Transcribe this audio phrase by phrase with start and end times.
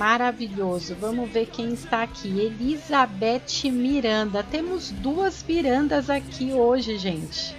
[0.00, 0.96] Maravilhoso.
[0.98, 2.28] Vamos ver quem está aqui.
[2.28, 4.42] Elizabeth Miranda.
[4.42, 7.54] Temos duas Mirandas aqui hoje, gente.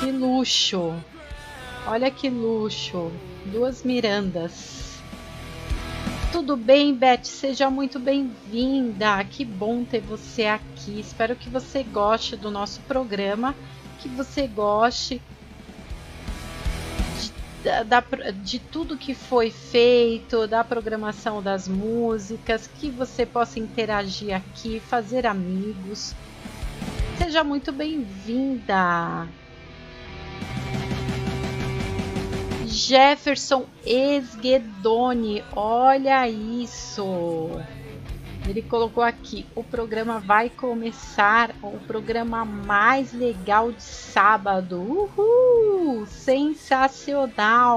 [0.00, 0.94] Que luxo.
[1.86, 3.12] Olha que luxo.
[3.44, 5.02] Duas Mirandas.
[6.32, 7.24] Tudo bem, Beth?
[7.24, 9.22] Seja muito bem-vinda.
[9.24, 10.98] Que bom ter você aqui.
[10.98, 13.54] Espero que você goste do nosso programa,
[13.98, 15.20] que você goste
[17.64, 18.04] de, da,
[18.42, 25.26] de tudo que foi feito, da programação das músicas, que você possa interagir aqui, fazer
[25.26, 26.14] amigos.
[27.16, 29.26] Seja muito bem-vinda.
[32.66, 37.50] Jefferson Esguedoni, olha isso.
[38.46, 44.80] Ele colocou aqui: o programa vai começar, o programa mais legal de sábado.
[44.80, 46.06] Uhul!
[46.06, 47.72] Sensacional!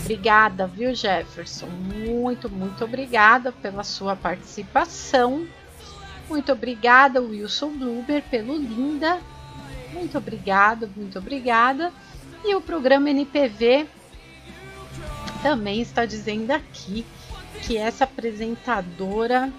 [0.00, 1.66] Obrigada, viu, Jefferson?
[1.66, 5.46] Muito, muito obrigada pela sua participação.
[6.28, 9.20] Muito obrigada, Wilson Bluber, pelo linda
[9.92, 11.92] muito obrigado, muito obrigada.
[12.44, 13.86] E o programa NPV
[15.42, 17.04] também está dizendo aqui
[17.62, 19.52] que essa apresentadora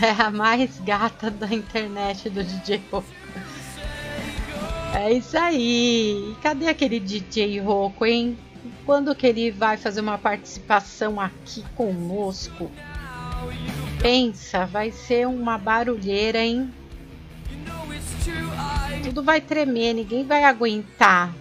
[0.00, 3.06] é a mais gata da internet do DJ Roco.
[4.94, 6.36] É isso aí.
[6.40, 8.38] Cadê aquele DJ Roco, hein?
[8.86, 12.70] Quando que ele vai fazer uma participação aqui conosco?
[14.00, 16.72] Pensa, vai ser uma barulheira, hein?
[19.02, 21.34] Tudo vai tremer, ninguém vai aguentar.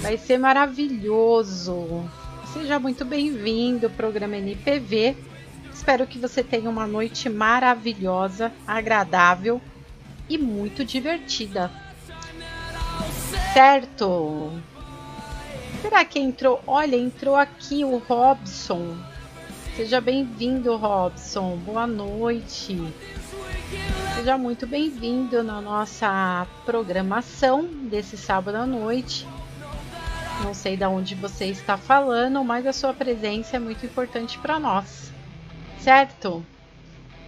[0.00, 2.08] Vai ser maravilhoso.
[2.52, 5.16] Seja muito bem-vindo ao programa NPV.
[5.72, 9.60] Espero que você tenha uma noite maravilhosa, agradável
[10.28, 11.70] e muito divertida.
[13.52, 14.52] Certo?
[15.82, 16.62] Será que entrou?
[16.66, 18.96] Olha, entrou aqui o Robson.
[19.76, 21.56] Seja bem-vindo, Robson.
[21.58, 22.92] Boa noite.
[24.18, 29.24] Seja muito bem-vindo na nossa programação desse sábado à noite.
[30.42, 34.58] Não sei de onde você está falando, mas a sua presença é muito importante para
[34.58, 35.12] nós,
[35.78, 36.44] certo?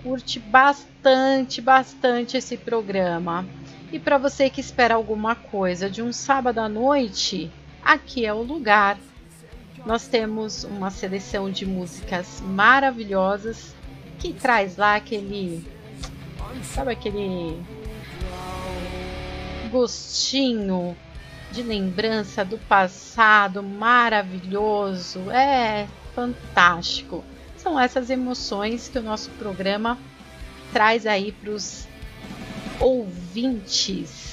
[0.02, 3.46] Curte bastante, bastante esse programa.
[3.92, 7.52] E para você que espera alguma coisa de um sábado à noite,
[7.84, 8.98] aqui é o lugar.
[9.86, 13.76] Nós temos uma seleção de músicas maravilhosas
[14.18, 15.64] que traz lá aquele
[16.62, 17.62] Sabe aquele
[19.70, 20.96] gostinho
[21.50, 25.30] de lembrança do passado maravilhoso?
[25.30, 27.24] É fantástico.
[27.56, 29.98] São essas emoções que o nosso programa
[30.72, 31.86] traz aí para os
[32.78, 34.30] ouvintes.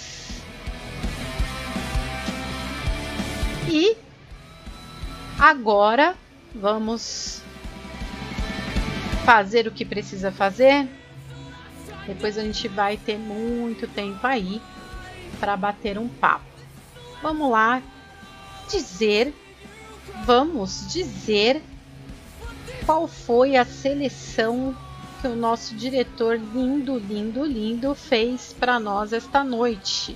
[3.69, 3.97] E
[5.38, 6.16] agora
[6.56, 7.41] vamos
[9.25, 10.88] fazer o que precisa fazer
[12.07, 14.62] depois a gente vai ter muito tempo aí
[15.40, 16.45] para bater um papo.
[17.22, 17.81] Vamos lá
[18.69, 19.34] dizer,
[20.25, 21.62] vamos dizer
[22.85, 24.75] qual foi a seleção
[25.22, 30.16] que o nosso diretor lindo, lindo, lindo fez para nós esta noite.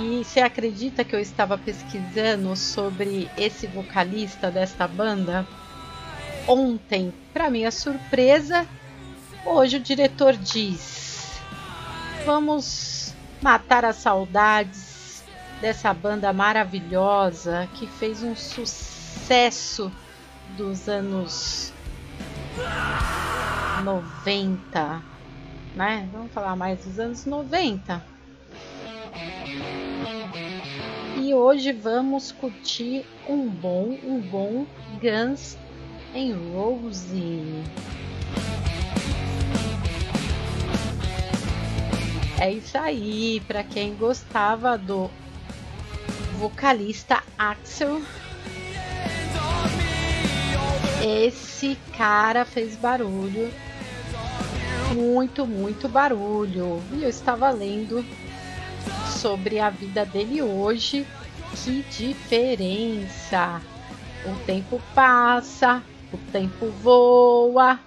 [0.00, 5.46] E você acredita que eu estava pesquisando sobre esse vocalista desta banda?
[6.46, 7.12] Ontem.
[7.32, 8.66] Para minha surpresa,
[9.44, 11.40] hoje o diretor diz:
[12.24, 15.24] Vamos matar as saudades
[15.60, 19.90] dessa banda maravilhosa que fez um sucesso
[20.56, 21.72] dos anos
[23.84, 25.02] 90,
[25.74, 26.08] né?
[26.12, 28.02] Vamos falar mais dos anos 90.
[31.16, 34.66] E hoje vamos curtir um bom, um bom
[35.00, 35.56] Guns
[36.14, 37.62] em Rose.
[42.38, 45.10] É isso aí, para quem gostava do
[46.38, 48.02] vocalista Axel.
[51.00, 53.52] Esse cara fez barulho,
[54.94, 56.82] muito, muito barulho.
[56.92, 58.04] E eu estava lendo
[59.06, 61.06] sobre a vida dele hoje.
[61.64, 63.60] Que diferença!
[64.24, 65.82] O tempo passa,
[66.12, 67.78] o tempo voa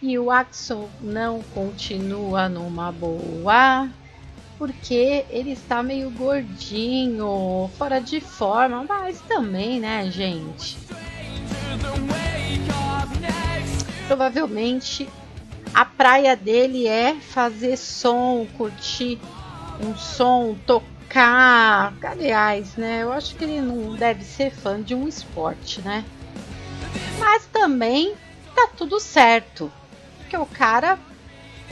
[0.00, 3.88] e o Axel não continua numa boa.
[4.56, 10.76] Porque ele está meio gordinho, fora de forma, mas também, né, gente?
[14.08, 15.08] Provavelmente
[15.72, 19.20] a praia dele é fazer som, curtir
[19.80, 21.94] um som, tocar.
[22.02, 23.02] Aliás, né?
[23.02, 26.04] Eu acho que ele não deve ser fã de um esporte, né?
[27.18, 28.14] Mas também
[28.54, 29.70] tá tudo certo,
[30.18, 30.98] porque o cara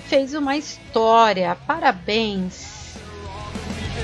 [0.07, 1.57] fez uma história.
[1.67, 2.97] Parabéns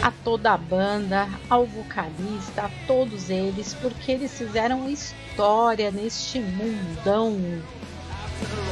[0.03, 7.39] a toda a banda, ao vocalista, a todos eles, porque eles fizeram história neste mundão.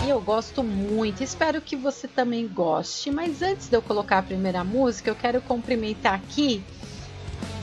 [0.04, 3.12] E eu gosto muito, espero que você também goste.
[3.12, 6.64] Mas antes de eu colocar a primeira música, eu quero cumprimentar aqui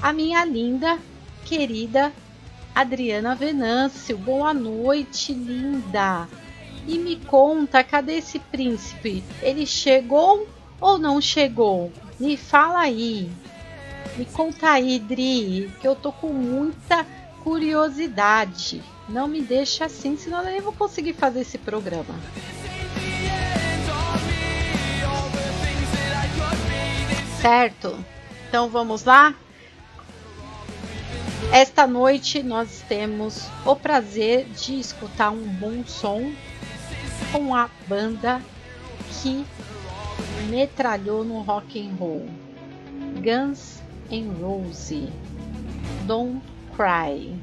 [0.02, 0.98] a minha linda,
[1.44, 2.14] querida
[2.78, 4.16] Adriana Venâncio.
[4.20, 6.30] Boa noite, linda!
[6.88, 9.24] E me conta, cadê esse príncipe?
[9.42, 10.48] Ele chegou
[10.80, 11.92] ou não chegou?
[12.20, 13.32] Me fala aí.
[14.16, 17.04] Me conta aí, Dri, que eu tô com muita
[17.44, 18.84] curiosidade.
[19.10, 22.14] Não me deixa assim, senão eu nem vou conseguir fazer esse programa.
[27.42, 27.98] Certo?
[28.48, 29.34] Então vamos lá?
[31.52, 36.32] Esta noite nós temos o prazer de escutar um bom som
[37.32, 38.42] com a banda
[39.22, 39.46] que
[40.50, 42.28] metralhou no rock and roll.
[43.24, 45.10] Guns em Rose.
[46.06, 46.42] Don't
[46.76, 47.34] Cry.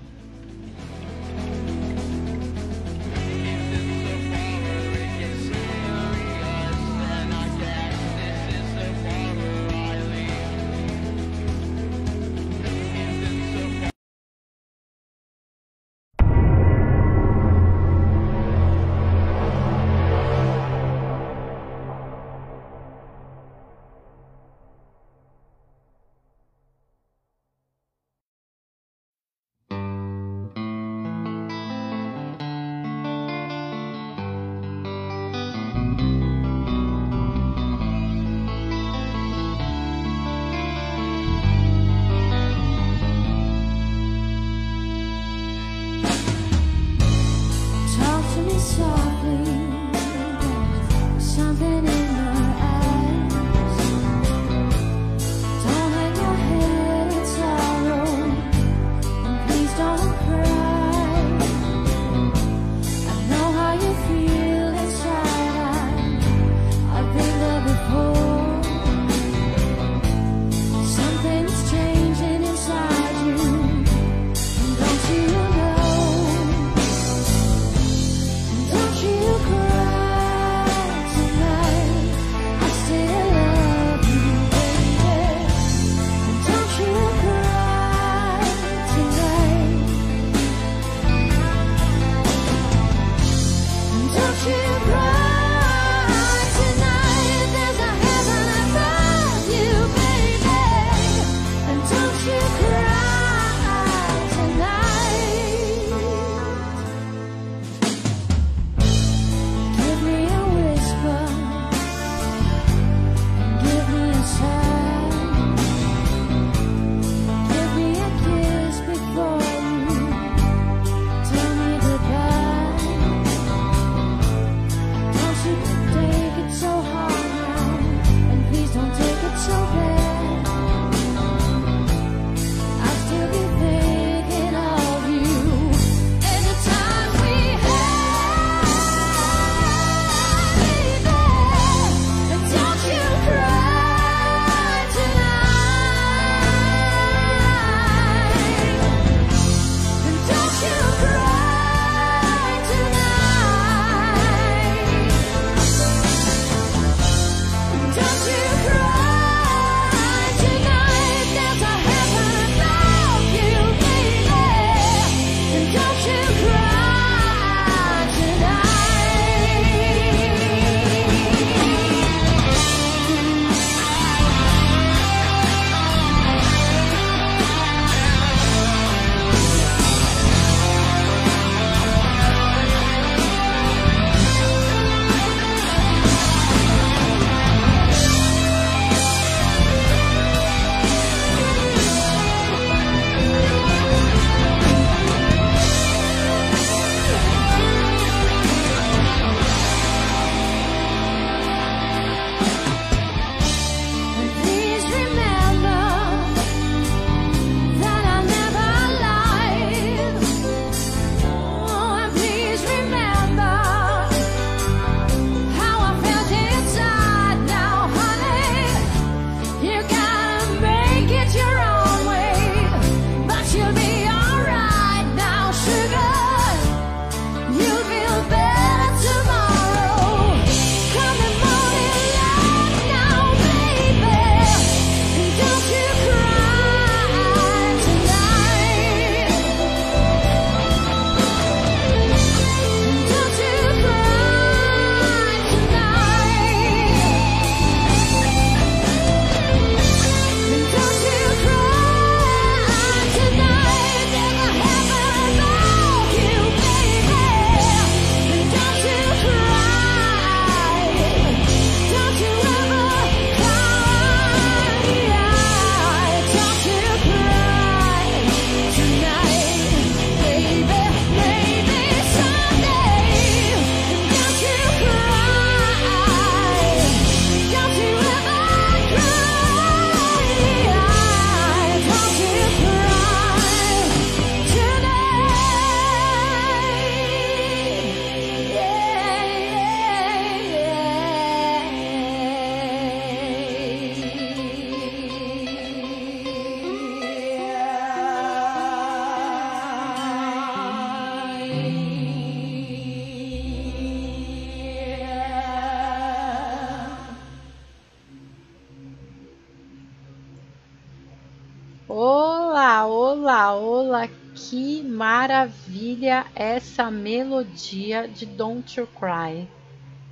[316.74, 319.48] Essa melodia de Don't You Cry.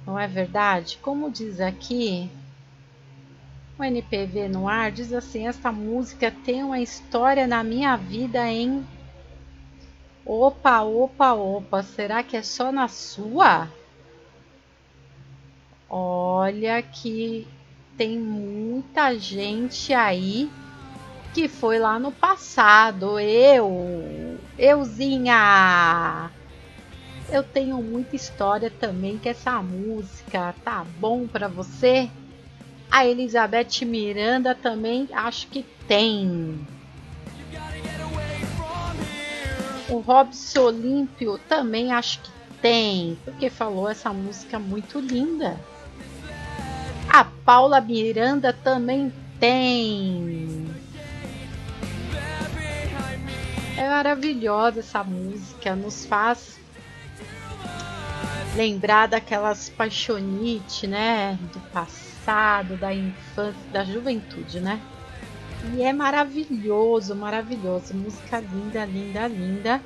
[0.07, 0.97] Não é verdade?
[1.03, 2.31] Como diz aqui,
[3.77, 8.87] o NPV no ar diz assim: esta música tem uma história na minha vida em.
[10.25, 13.69] Opa, opa, opa, será que é só na sua?
[15.91, 17.47] Olha que
[17.97, 20.49] tem muita gente aí
[21.35, 23.19] que foi lá no passado.
[23.19, 26.31] Eu, euzinha.
[27.29, 32.11] Eu tenho muita história também que essa música tá bom para você.
[32.91, 36.67] A Elizabeth Miranda também acho que tem.
[39.89, 45.59] O Robson Olímpio também acho que tem, porque falou essa música muito linda.
[47.09, 50.67] A Paula Miranda também tem.
[53.77, 56.62] É maravilhosa essa música, nos faz
[58.55, 64.81] lembrar daquelas paixonite, né, do passado, da infância, da juventude, né?
[65.75, 69.83] E é maravilhoso, maravilhoso, música linda, linda, linda.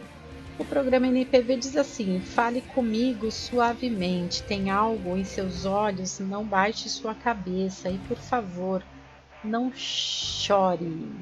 [0.58, 4.42] O programa NPV diz assim: fale comigo suavemente.
[4.42, 6.18] Tem algo em seus olhos?
[6.18, 8.82] Não baixe sua cabeça e, por favor,
[9.44, 11.12] não chore.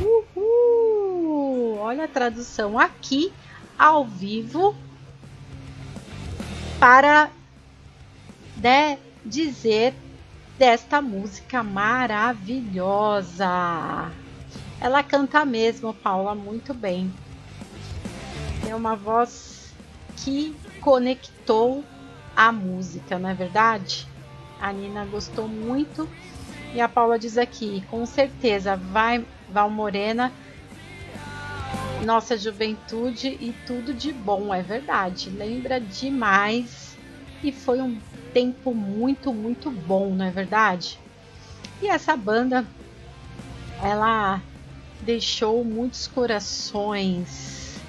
[0.00, 1.76] Uhul!
[1.76, 3.30] Olha a tradução aqui
[3.78, 4.74] ao vivo
[6.80, 7.30] para
[8.56, 9.94] né, dizer
[10.58, 14.10] desta música maravilhosa.
[14.80, 17.12] Ela canta mesmo, Paula, muito bem
[18.70, 19.72] é uma voz
[20.16, 21.84] que conectou
[22.36, 24.06] a música, não é verdade?
[24.60, 26.08] A Nina gostou muito
[26.72, 30.32] e a Paula diz aqui, com certeza, vai Val Morena,
[32.04, 35.30] nossa juventude e tudo de bom, é verdade.
[35.30, 36.96] Lembra demais
[37.42, 37.98] e foi um
[38.32, 40.98] tempo muito, muito bom, não é verdade?
[41.82, 42.66] E essa banda,
[43.82, 44.40] ela
[45.00, 47.80] deixou muitos corações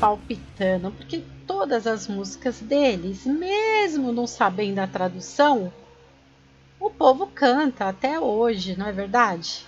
[0.00, 5.72] palpitando, porque todas as músicas deles, mesmo não sabendo a tradução,
[6.80, 9.64] o povo canta até hoje, não é verdade?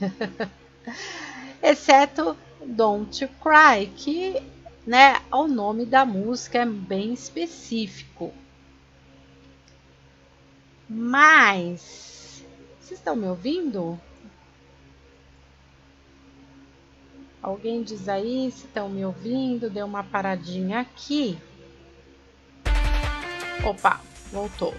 [1.62, 4.42] Exceto Don't Cry, que
[4.86, 8.32] né, o nome da música é bem específico.
[10.88, 12.44] Mas,
[12.80, 13.98] vocês estão me ouvindo?
[17.42, 19.68] Alguém diz aí se estão me ouvindo?
[19.68, 21.38] Deu uma paradinha aqui.
[23.64, 24.74] Opa, voltou.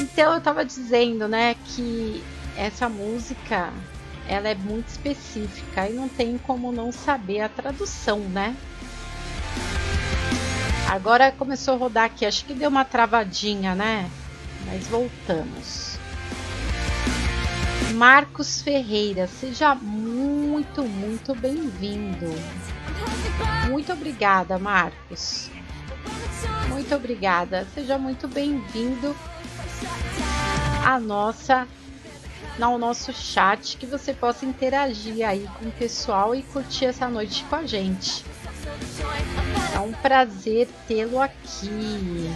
[0.00, 2.22] Então eu estava dizendo, né, que
[2.56, 3.72] essa música
[4.28, 8.54] ela é muito específica e não tem como não saber a tradução, né?
[10.88, 14.08] Agora começou a rodar aqui, acho que deu uma travadinha, né?
[14.66, 15.98] Mas voltamos.
[17.94, 22.26] Marcos Ferreira, seja muito, muito bem-vindo.
[23.68, 25.50] Muito obrigada, Marcos.
[26.68, 27.66] Muito obrigada.
[27.74, 29.16] Seja muito bem-vindo
[30.84, 31.66] à nossa
[32.66, 37.44] ao nosso chat que você possa interagir aí com o pessoal e curtir essa noite
[37.44, 38.24] com a gente.
[39.74, 42.30] É um prazer tê-lo aqui.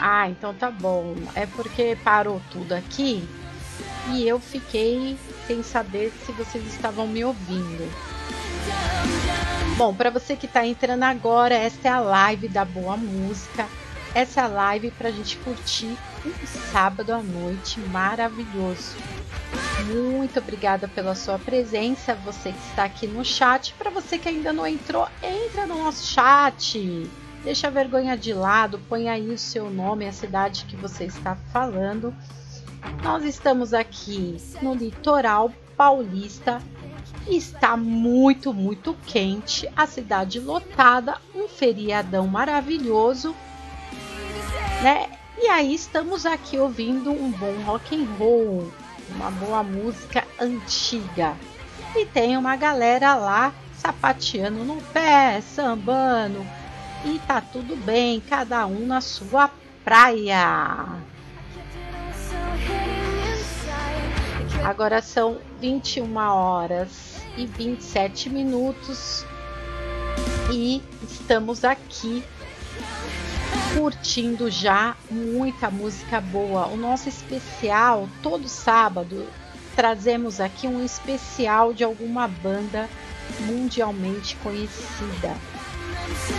[0.00, 1.14] Ah, então tá bom.
[1.34, 3.28] É porque parou tudo aqui
[4.12, 7.90] e eu fiquei sem saber se vocês estavam me ouvindo.
[9.76, 13.66] Bom, para você que está entrando agora, esta é a live da Boa Música.
[14.14, 15.96] Essa é a live para a gente curtir
[16.26, 18.96] um sábado à noite maravilhoso.
[19.86, 23.74] Muito obrigada pela sua presença, você que está aqui no chat.
[23.74, 27.08] Para você que ainda não entrou, entra no nosso chat.
[27.44, 31.36] Deixa a vergonha de lado, põe aí o seu nome, a cidade que você está
[31.52, 32.14] falando.
[33.02, 36.60] Nós estamos aqui no litoral paulista.
[37.28, 43.34] Está muito, muito quente, a cidade lotada, um feriadão maravilhoso,
[44.80, 45.15] né?
[45.38, 48.72] E aí estamos aqui ouvindo um bom rock and roll,
[49.14, 51.36] uma boa música antiga.
[51.94, 56.44] E tem uma galera lá sapateando no pé, sambando,
[57.04, 59.50] e tá tudo bem, cada um na sua
[59.84, 60.86] praia.
[64.64, 69.24] Agora são 21 horas e 27 minutos
[70.50, 72.24] e estamos aqui
[73.74, 76.66] curtindo já muita música boa.
[76.66, 79.26] O nosso especial, todo sábado,
[79.74, 82.88] trazemos aqui um especial de alguma banda
[83.40, 85.36] mundialmente conhecida,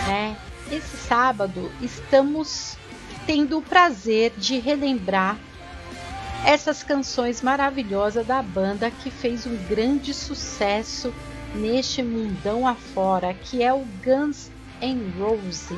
[0.06, 0.36] né?
[0.70, 2.76] Esse sábado estamos
[3.26, 5.38] tendo o prazer de relembrar
[6.44, 11.12] essas canções maravilhosas da banda que fez um grande sucesso
[11.54, 15.68] neste mundão afora, que é o Guns N' Roses.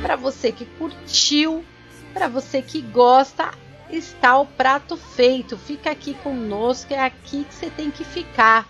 [0.00, 1.64] Para você que curtiu,
[2.12, 3.50] para você que gosta,
[3.90, 5.56] está o prato feito.
[5.56, 8.68] Fica aqui conosco, é aqui que você tem que ficar.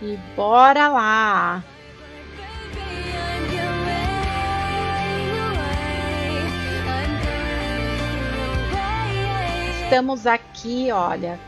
[0.00, 1.64] E bora lá!
[9.84, 11.38] Estamos aqui, olha,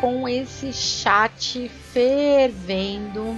[0.00, 3.36] com esse chat fervendo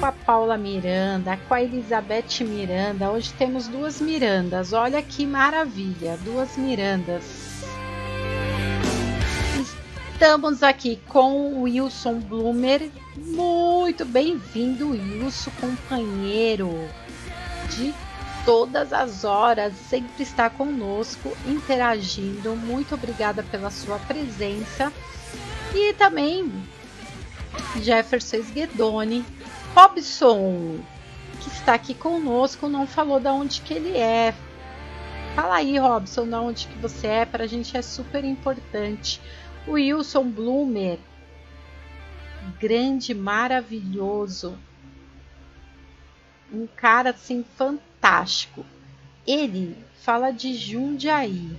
[0.00, 3.10] com a Paula Miranda, com a Elizabeth Miranda.
[3.10, 4.72] Hoje temos duas Mirandas.
[4.72, 7.22] Olha que maravilha, duas Mirandas.
[10.14, 12.90] Estamos aqui com o Wilson Blumer.
[13.14, 16.70] Muito bem-vindo, Wilson, companheiro
[17.68, 17.94] de
[18.46, 22.56] todas as horas, sempre está conosco, interagindo.
[22.56, 24.90] Muito obrigada pela sua presença.
[25.74, 26.50] E também
[27.82, 29.24] Jefferson Sguedoni,
[29.74, 30.80] Robson,
[31.40, 34.34] que está aqui conosco, não falou de onde que ele é.
[35.34, 39.20] Fala aí, Robson, de onde que você é, para a gente é super importante.
[39.66, 40.98] O Wilson Blumer,
[42.60, 44.58] grande, maravilhoso,
[46.52, 48.66] um cara assim fantástico.
[49.26, 51.56] Ele fala de Jundiaí,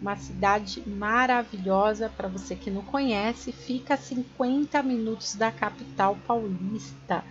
[0.00, 7.22] uma cidade maravilhosa para você que não conhece, fica a 50 minutos da capital paulista.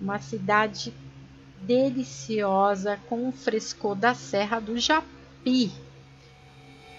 [0.00, 0.92] Uma cidade
[1.62, 5.70] deliciosa com o frescor da Serra do Japi.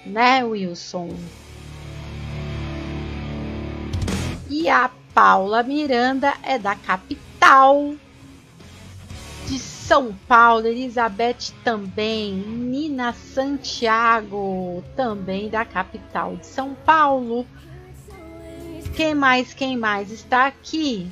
[0.05, 1.09] Né, Wilson?
[4.49, 7.95] E a Paula Miranda é da capital
[9.91, 17.45] são Paulo, Elizabeth também, Nina Santiago, também da capital de São Paulo.
[18.95, 19.53] Quem mais?
[19.53, 21.11] Quem mais está aqui?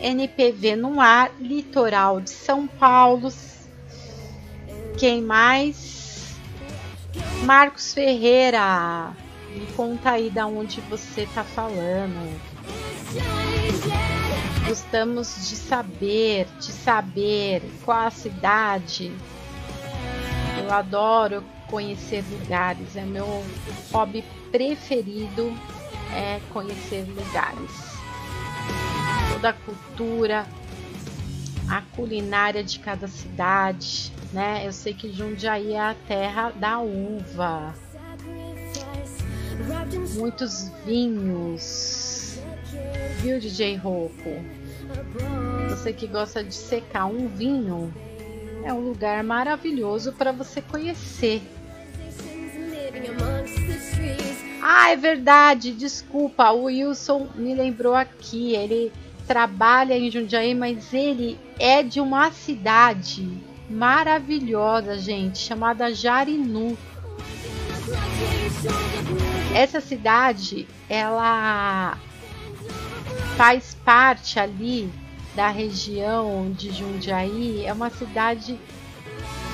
[0.00, 3.30] NPV no ar, litoral de São Paulo.
[4.96, 6.36] Quem mais?
[7.44, 9.12] Marcos Ferreira.
[9.54, 12.40] Me conta aí da onde você está falando.
[14.66, 19.12] Gostamos de saber, de saber qual a cidade.
[20.62, 23.44] Eu adoro conhecer lugares, é meu
[23.92, 25.52] hobby preferido
[26.12, 27.90] é conhecer lugares.
[29.32, 30.46] Toda a cultura,
[31.68, 34.66] a culinária de cada cidade, né?
[34.66, 37.74] Eu sei que Jundiaí é a terra da uva.
[40.16, 41.99] Muitos vinhos.
[43.20, 44.30] Viu, DJ Rouco?
[45.68, 47.92] Você que gosta de secar um vinho,
[48.64, 51.42] é um lugar maravilhoso para você conhecer.
[54.62, 58.54] Ah, é verdade, desculpa, o Wilson me lembrou aqui.
[58.54, 58.92] Ele
[59.26, 63.28] trabalha em Jundiaí, mas ele é de uma cidade
[63.68, 66.76] maravilhosa, gente, chamada Jarinu.
[69.54, 71.96] Essa cidade, ela
[73.40, 74.92] faz parte ali
[75.34, 77.64] da região de Jundiaí.
[77.64, 78.60] É uma cidade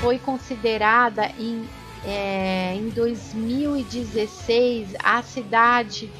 [0.01, 1.64] foi considerada em,
[2.05, 6.11] é, em 2016 a cidade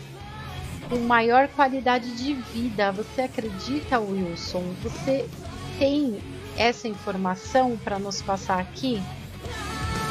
[0.89, 2.93] com maior qualidade de vida.
[2.93, 4.63] Você acredita, Wilson?
[4.85, 5.29] Você
[5.77, 6.21] tem
[6.57, 9.03] essa informação para nos passar aqui?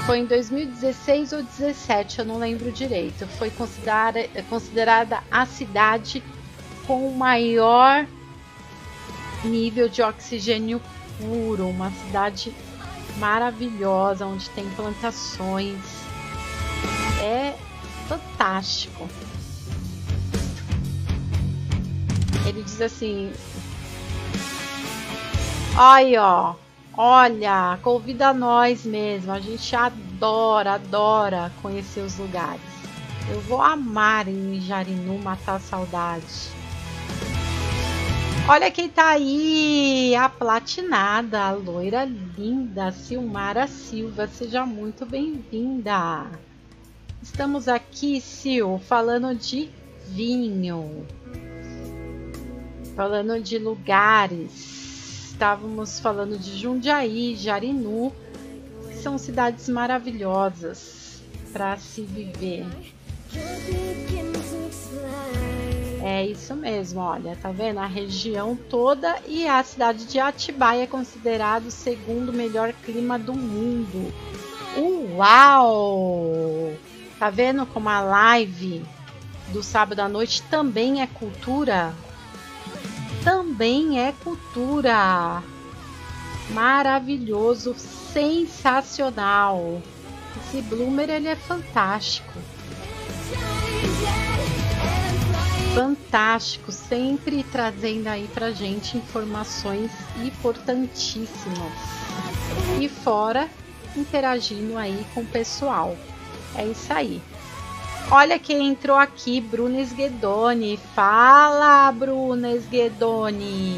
[0.06, 3.26] Foi em 2016 ou 2017, eu não lembro direito.
[3.26, 6.22] Foi considerada, considerada a cidade
[6.86, 8.06] com o maior
[9.44, 10.82] nível de oxigênio
[11.18, 12.54] puro, uma cidade
[13.18, 15.80] maravilhosa onde tem plantações.
[17.22, 17.56] É
[18.08, 19.08] fantástico.
[22.46, 23.32] Ele diz assim:
[25.78, 26.56] Aí, ó,
[26.96, 29.32] olha, convida nós mesmo.
[29.32, 32.62] A gente adora, adora conhecer os lugares.
[33.28, 36.65] Eu vou amar em Jarinu matar saudade.
[38.48, 46.28] Olha quem tá aí, a platinada, a loira linda, Silmara Silva, seja muito bem-vinda.
[47.24, 49.68] Estamos aqui, Sil, falando de
[50.10, 51.08] vinho,
[52.96, 55.32] falando de lugares.
[55.32, 58.14] Estávamos falando de Jundiaí, Jarinu,
[59.02, 61.20] são cidades maravilhosas
[61.52, 62.68] para se viver.
[66.08, 67.80] É isso mesmo, olha, tá vendo?
[67.80, 73.34] A região toda e a cidade de Atibaia é considerado o segundo melhor clima do
[73.34, 74.14] mundo.
[74.78, 76.74] Uau!
[77.18, 78.86] Tá vendo como a live
[79.48, 81.92] do sábado à noite também é cultura?
[83.24, 85.42] Também é cultura.
[86.52, 87.74] Maravilhoso,
[88.14, 89.82] sensacional.
[90.38, 92.32] Esse bloomer ele é fantástico.
[95.76, 99.92] Fantástico, sempre trazendo aí pra gente informações
[100.24, 101.74] importantíssimas.
[102.80, 103.50] E fora
[103.94, 105.98] interagindo aí com o pessoal.
[106.56, 107.22] É isso aí.
[108.10, 110.80] Olha quem entrou aqui, Bruna Sguedoni.
[110.96, 113.78] Fala, Bruna Sguedoni.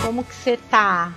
[0.00, 1.12] Como que você tá?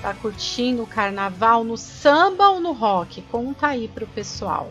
[0.00, 3.20] Tá curtindo o carnaval no samba ou no rock?
[3.22, 4.70] Conta aí pro pessoal.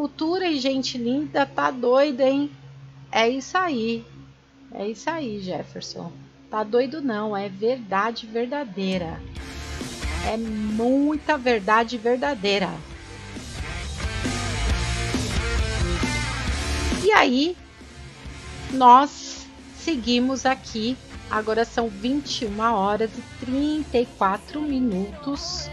[0.00, 2.50] Cultura e gente linda tá doida, hein?
[3.12, 4.02] É isso aí.
[4.72, 6.10] É isso aí, Jefferson.
[6.50, 9.20] Tá doido não, é verdade verdadeira.
[10.26, 12.70] É muita verdade verdadeira.
[17.04, 17.54] E aí,
[18.72, 20.96] nós seguimos aqui.
[21.30, 25.68] Agora são 21 horas e 34 minutos.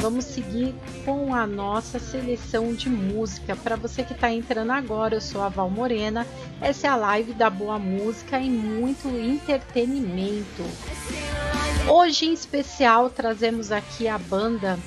[0.00, 3.54] Vamos seguir com a nossa seleção de música.
[3.54, 6.26] Para você que está entrando agora, eu sou a Val Morena.
[6.60, 10.64] Essa é a live da boa música e muito entretenimento.
[11.86, 14.78] Hoje em especial trazemos aqui a banda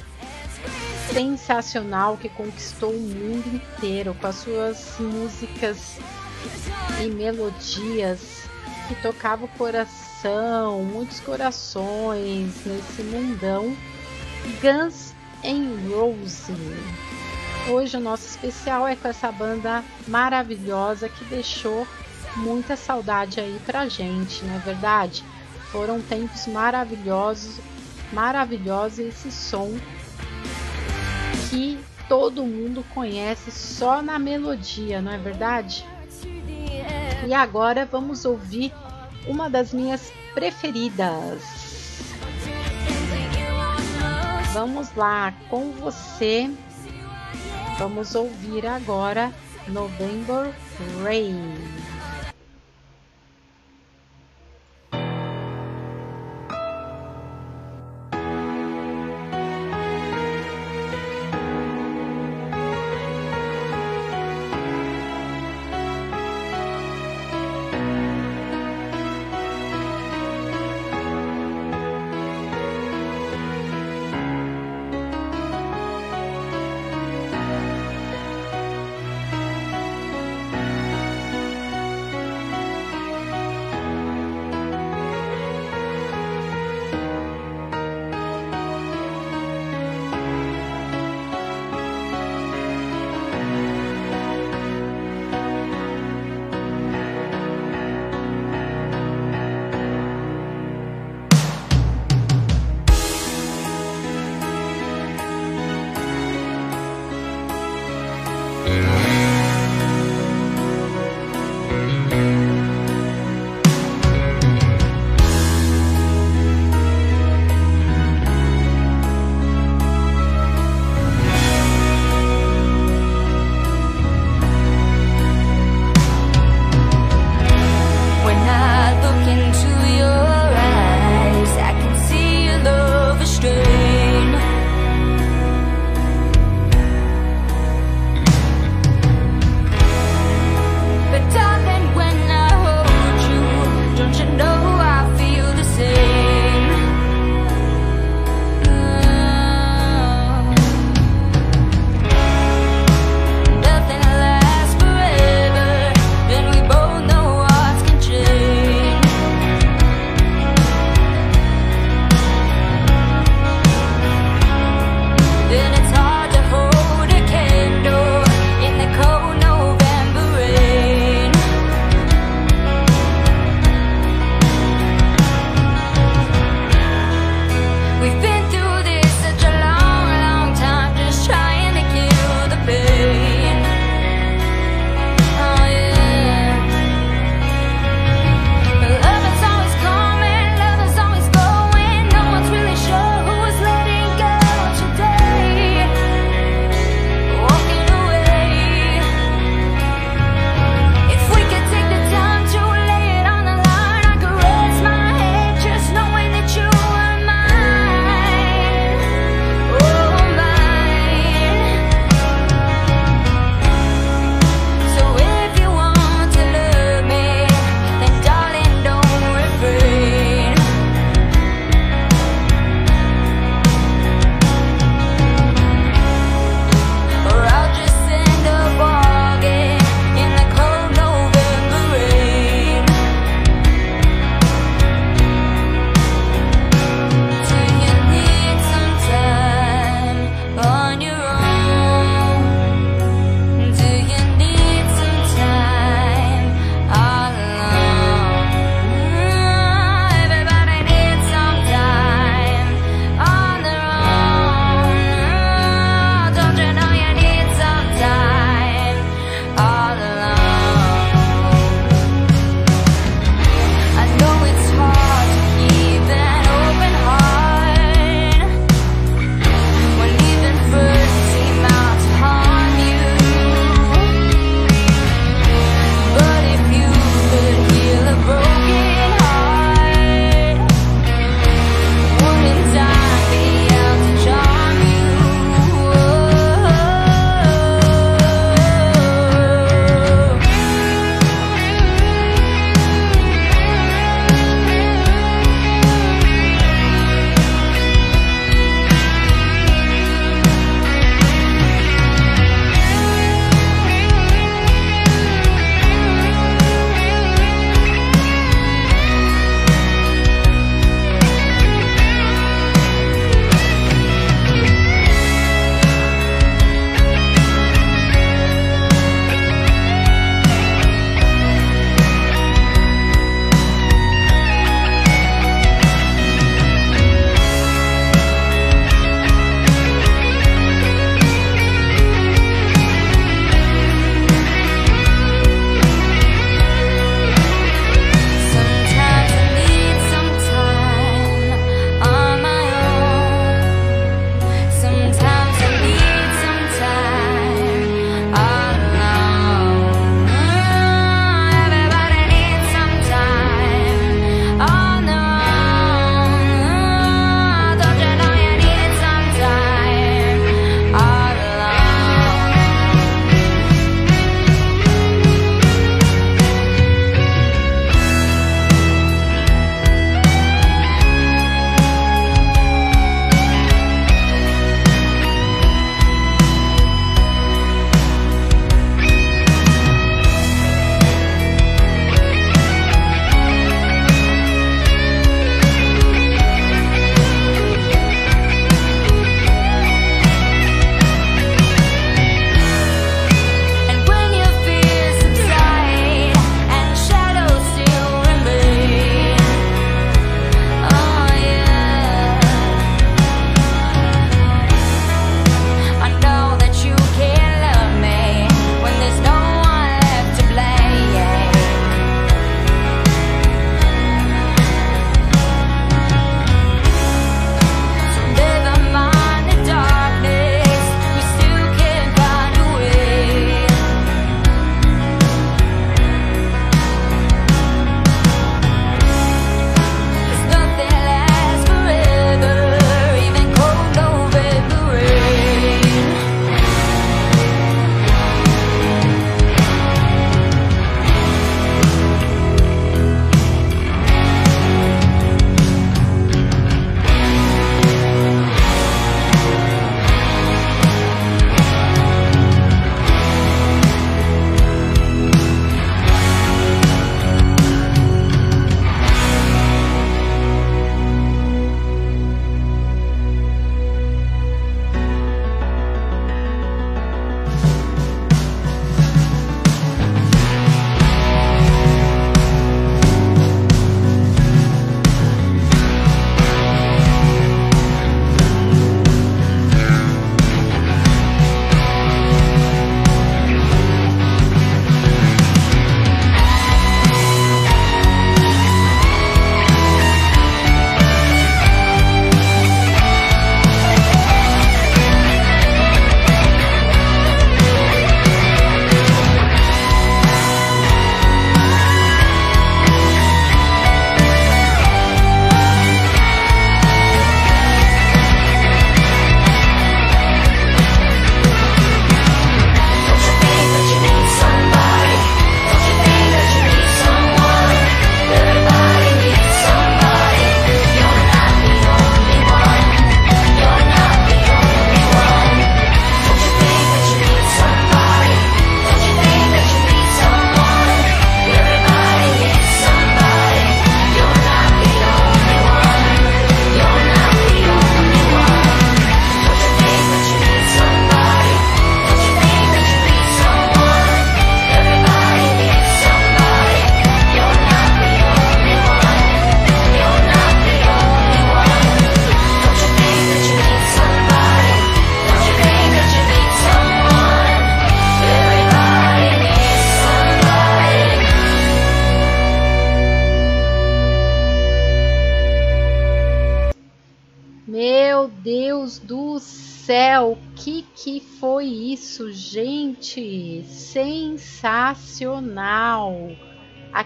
[1.13, 5.99] sensacional que conquistou o mundo inteiro com as suas músicas
[7.04, 8.43] e melodias
[8.88, 13.76] que tocavam o coração, muitos corações nesse mundão.
[14.62, 16.47] Guns N' Roses.
[17.69, 21.88] Hoje o nosso especial é com essa banda maravilhosa que deixou
[22.36, 25.23] muita saudade aí pra gente, não é verdade?
[25.71, 27.60] Foram tempos maravilhosos,
[28.12, 29.71] maravilhosos esse som
[31.49, 31.79] que
[32.10, 35.86] todo mundo conhece só na melodia, não é verdade?
[37.25, 38.73] E agora vamos ouvir
[39.25, 41.62] uma das minhas preferidas.
[44.54, 46.48] Vamos lá com você.
[47.80, 49.34] Vamos ouvir agora
[49.68, 50.54] November
[51.02, 51.56] Rain.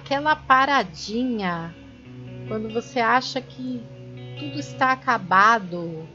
[0.07, 1.75] Aquela paradinha
[2.47, 3.83] quando você acha que
[4.39, 6.07] tudo está acabado.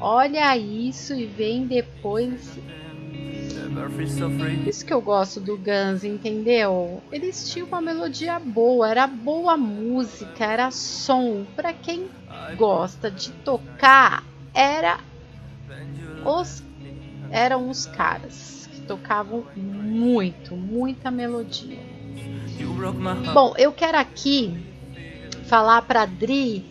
[0.00, 2.58] Olha isso e vem depois
[4.66, 7.00] isso que eu gosto do Guns, entendeu?
[7.12, 11.46] Eles tinham uma melodia boa, era boa música, era som.
[11.54, 12.08] Para quem
[12.56, 14.98] gosta de tocar, era
[16.24, 16.60] os
[17.30, 21.91] eram os caras que tocavam muito, muita melodia.
[23.32, 24.56] Bom, eu quero aqui
[25.46, 26.64] falar para Dri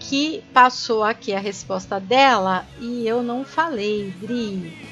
[0.00, 4.86] que passou aqui a resposta dela e eu não falei, Dri.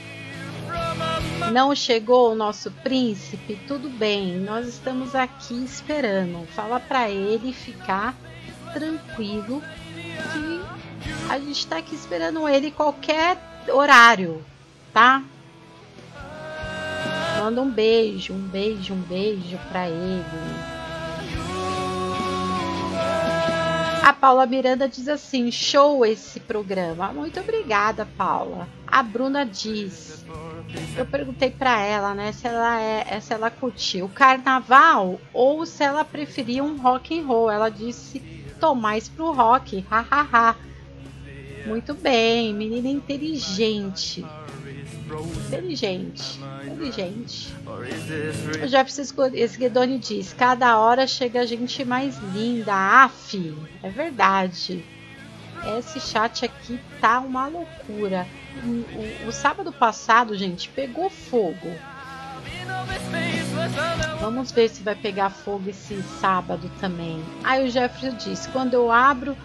[1.53, 3.59] Não chegou o nosso príncipe?
[3.69, 6.47] Tudo bem, nós estamos aqui esperando.
[6.49, 8.15] Fala para ele ficar
[8.73, 9.63] tranquilo
[10.33, 14.45] que a gente está aqui esperando ele qualquer horário,
[14.93, 15.23] tá?
[17.47, 20.25] Manda um beijo, um beijo, um beijo para ele.
[24.03, 27.13] A Paula Miranda diz assim: show esse programa.
[27.13, 28.67] Muito obrigada, Paula.
[28.85, 30.27] A Bruna diz:
[30.97, 35.85] eu perguntei para ela, né, se ela é, se ela curtia o carnaval ou se
[35.85, 37.49] ela preferia um rock and roll.
[37.49, 38.19] Ela disse,
[38.59, 40.57] tô mais pro rock, hahaha.
[41.65, 44.27] Muito bem, menina inteligente.
[45.47, 47.55] Inteligente, inteligente.
[48.63, 52.73] O Jefferson Esguedoni diz: Cada hora chega gente mais linda.
[53.05, 54.85] Af, é verdade.
[55.79, 58.27] Esse chat aqui tá uma loucura
[58.65, 61.73] o, o, sábado passado, gente, pegou fogo.
[64.21, 67.23] Vamos ver se vai pegar fogo esse sábado também.
[67.45, 69.37] Aí o Jeffrey disse: quando eu abro.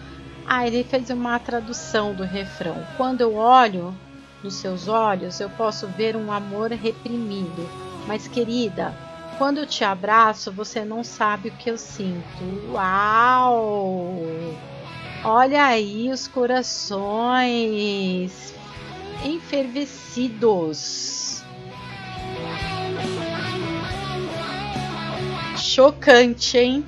[0.44, 2.84] Ah, ele fez uma tradução do refrão.
[2.96, 3.96] Quando eu olho
[4.42, 7.68] nos seus olhos, eu posso ver um amor reprimido.
[8.06, 8.94] Mas, querida,
[9.38, 12.72] quando eu te abraço, você não sabe o que eu sinto.
[12.72, 14.22] Uau!
[15.24, 17.52] Olha aí os corações
[19.24, 20.82] enfervecidos.
[25.56, 26.84] Chocante, hein?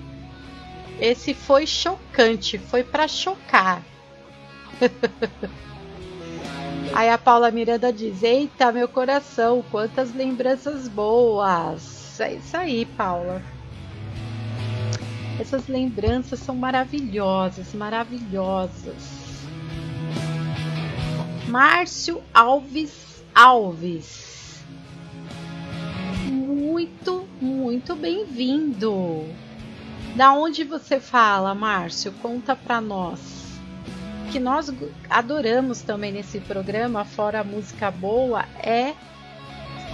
[1.00, 3.82] Esse foi chocante, foi para chocar.
[6.94, 12.20] Aí a Paula Miranda diz: Eita, meu coração, quantas lembranças boas.
[12.20, 13.42] É isso aí, Paula.
[15.40, 19.24] Essas lembranças são maravilhosas, maravilhosas.
[21.48, 24.62] Márcio Alves Alves.
[26.26, 29.24] Muito, muito bem-vindo.
[30.14, 32.12] Da onde você fala, Márcio?
[32.22, 33.33] Conta para nós.
[34.30, 34.72] Que nós
[35.08, 38.94] adoramos também nesse programa, fora a música boa, é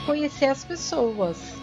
[0.07, 1.61] conhecer as pessoas.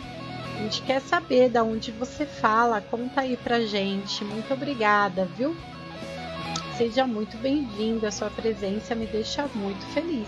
[0.56, 2.82] A gente quer saber da onde você fala.
[2.82, 4.24] Conta aí pra gente.
[4.24, 5.56] Muito obrigada, viu?
[6.78, 10.28] Seja muito bem-vindo, a sua presença me deixa muito feliz.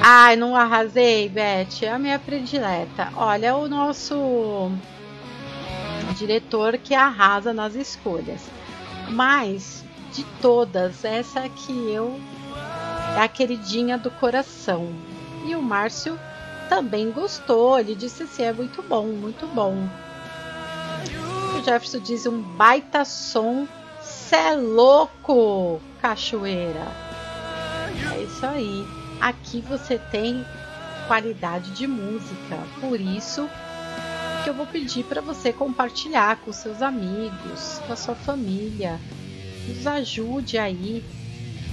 [0.00, 3.12] Ai, não arrasei, Beth, é a minha predileta.
[3.16, 4.70] Olha, o nosso
[6.16, 8.40] diretor que arrasa nas escolhas.
[9.10, 12.20] Mas, de todas, essa que eu
[13.16, 14.92] é a queridinha do coração.
[15.46, 16.18] E o Márcio
[16.68, 19.88] também gostou, ele disse assim: é muito bom, muito bom.
[21.68, 23.66] Jefferson diz um baita som.
[24.00, 26.86] Cê é louco, cachoeira.
[28.14, 28.86] É isso aí.
[29.20, 30.46] Aqui você tem
[31.06, 32.58] qualidade de música.
[32.80, 33.48] Por isso
[34.48, 38.98] que eu vou pedir para você compartilhar com seus amigos, com a sua família.
[39.68, 41.04] Nos ajude aí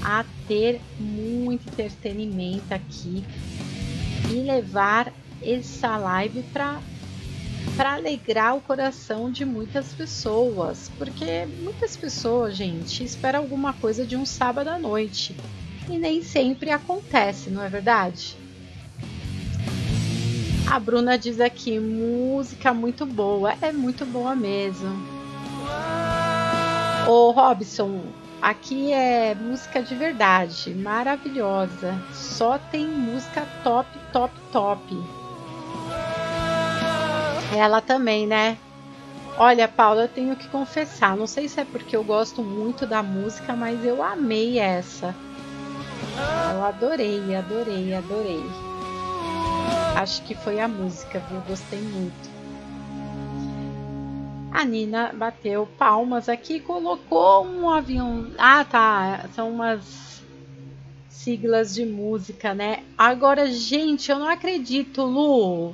[0.04, 3.24] a ter muito entretenimento aqui
[4.30, 6.82] e levar essa live para
[7.78, 14.18] para alegrar o coração de muitas pessoas, porque muitas pessoas, gente, esperam alguma coisa de
[14.18, 15.34] um sábado à noite
[15.90, 18.38] e nem sempre acontece, não é verdade?
[20.68, 24.90] A Bruna diz aqui: música muito boa, é muito boa mesmo.
[27.08, 28.02] Ô Robson,
[28.42, 31.96] aqui é música de verdade, maravilhosa.
[32.12, 35.04] Só tem música top, top, top.
[37.56, 38.58] Ela também, né?
[39.38, 43.04] Olha, Paula, eu tenho que confessar, não sei se é porque eu gosto muito da
[43.04, 45.14] música, mas eu amei essa.
[46.54, 48.65] Eu adorei, adorei, adorei.
[49.96, 51.40] Acho que foi a música, viu?
[51.48, 52.30] Gostei muito.
[54.52, 58.32] A Nina bateu palmas aqui, colocou um avião.
[58.38, 59.26] Ah, tá.
[59.34, 60.22] São umas
[61.08, 62.84] siglas de música, né?
[62.98, 65.74] Agora, gente, eu não acredito, Lu.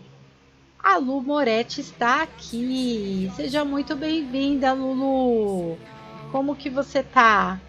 [0.78, 3.32] A Lu Moretti está aqui.
[3.36, 5.78] Seja muito bem-vinda, Lulu.
[6.32, 7.60] Como que você tá?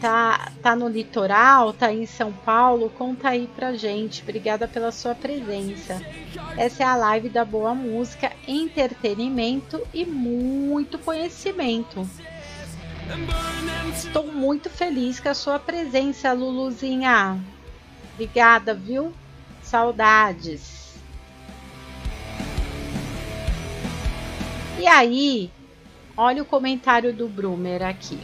[0.00, 1.72] Tá, tá no litoral?
[1.72, 2.90] Tá em São Paulo?
[2.90, 4.22] Conta aí pra gente.
[4.22, 6.00] Obrigada pela sua presença.
[6.56, 12.08] Essa é a live da boa música, entretenimento e muito conhecimento.
[13.94, 17.38] Estou muito feliz com a sua presença, Luluzinha.
[18.14, 19.12] Obrigada, viu?
[19.62, 20.94] Saudades.
[24.78, 25.50] E aí,
[26.16, 28.18] olha o comentário do Brumer aqui.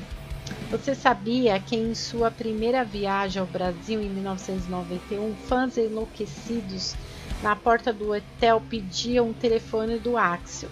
[0.72, 6.94] Você sabia que em sua primeira viagem ao Brasil em 1991, fãs enlouquecidos
[7.42, 10.70] na porta do hotel pediam um telefone do Axel?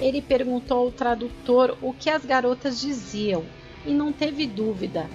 [0.00, 3.44] Ele perguntou ao tradutor o que as garotas diziam
[3.84, 5.06] e não teve dúvida.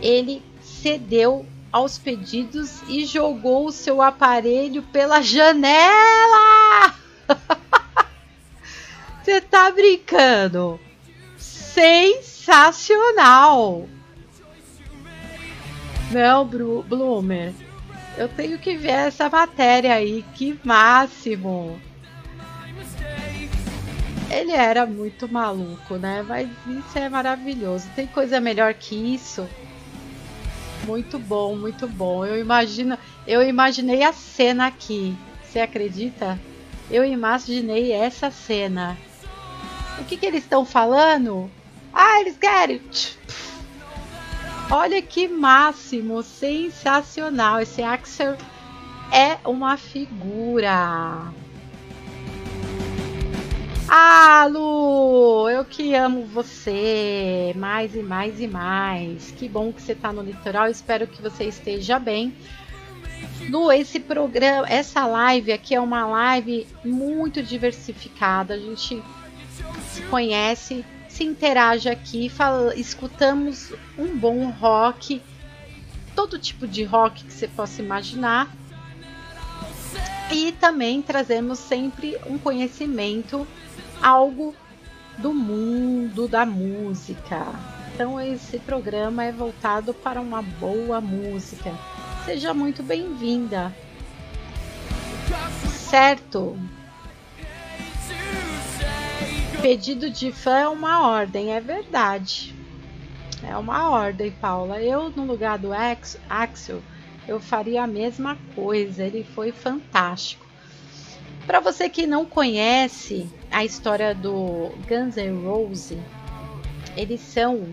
[0.00, 6.94] Ele cedeu aos pedidos e jogou o seu aparelho pela janela.
[9.20, 10.78] Você tá brincando?
[12.48, 13.86] Sensacional!
[16.10, 17.52] Não, Bru Bloomer.
[18.16, 20.24] Eu tenho que ver essa matéria aí.
[20.34, 21.78] Que máximo!
[24.30, 26.24] Ele era muito maluco, né?
[26.26, 27.86] Mas isso é maravilhoso.
[27.94, 29.46] Tem coisa melhor que isso?
[30.86, 32.24] Muito bom, muito bom.
[32.24, 32.96] Eu imagino,
[33.26, 35.14] eu imaginei a cena aqui.
[35.44, 36.40] Você acredita?
[36.90, 38.96] Eu imaginei essa cena.
[39.98, 41.50] O que, que eles estão falando?
[41.92, 42.80] Ah, eles querem.
[44.70, 47.60] Olha que máximo, sensacional.
[47.60, 48.36] Esse Axel
[49.12, 51.32] é uma figura.
[53.90, 59.30] Ah, Lu, eu que amo você mais e mais e mais.
[59.30, 60.68] Que bom que você está no litoral.
[60.68, 62.34] Espero que você esteja bem.
[63.48, 68.52] Lu, esse programa, essa live aqui é uma live muito diversificada.
[68.52, 69.02] A gente
[69.88, 70.84] se conhece,
[71.18, 75.20] se interage aqui, fala, escutamos um bom rock,
[76.14, 78.48] todo tipo de rock que você possa imaginar.
[80.30, 83.44] E também trazemos sempre um conhecimento,
[84.00, 84.54] algo
[85.18, 87.46] do mundo da música.
[87.92, 91.74] Então esse programa é voltado para uma boa música.
[92.24, 93.74] Seja muito bem-vinda.
[95.90, 96.56] Certo?
[99.60, 102.54] Pedido de fã é uma ordem, é verdade.
[103.42, 104.80] É uma ordem, Paula.
[104.80, 106.80] Eu, no lugar do Axel,
[107.26, 109.04] eu faria a mesma coisa.
[109.04, 110.46] Ele foi fantástico.
[111.46, 115.98] Para você que não conhece a história do Guns N' Roses,
[116.96, 117.68] eles são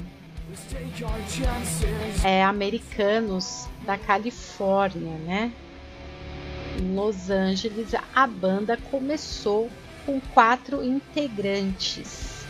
[2.23, 5.51] é, americanos da Califórnia, né?
[6.79, 9.69] Em Los Angeles, a banda começou
[10.05, 12.45] com quatro integrantes.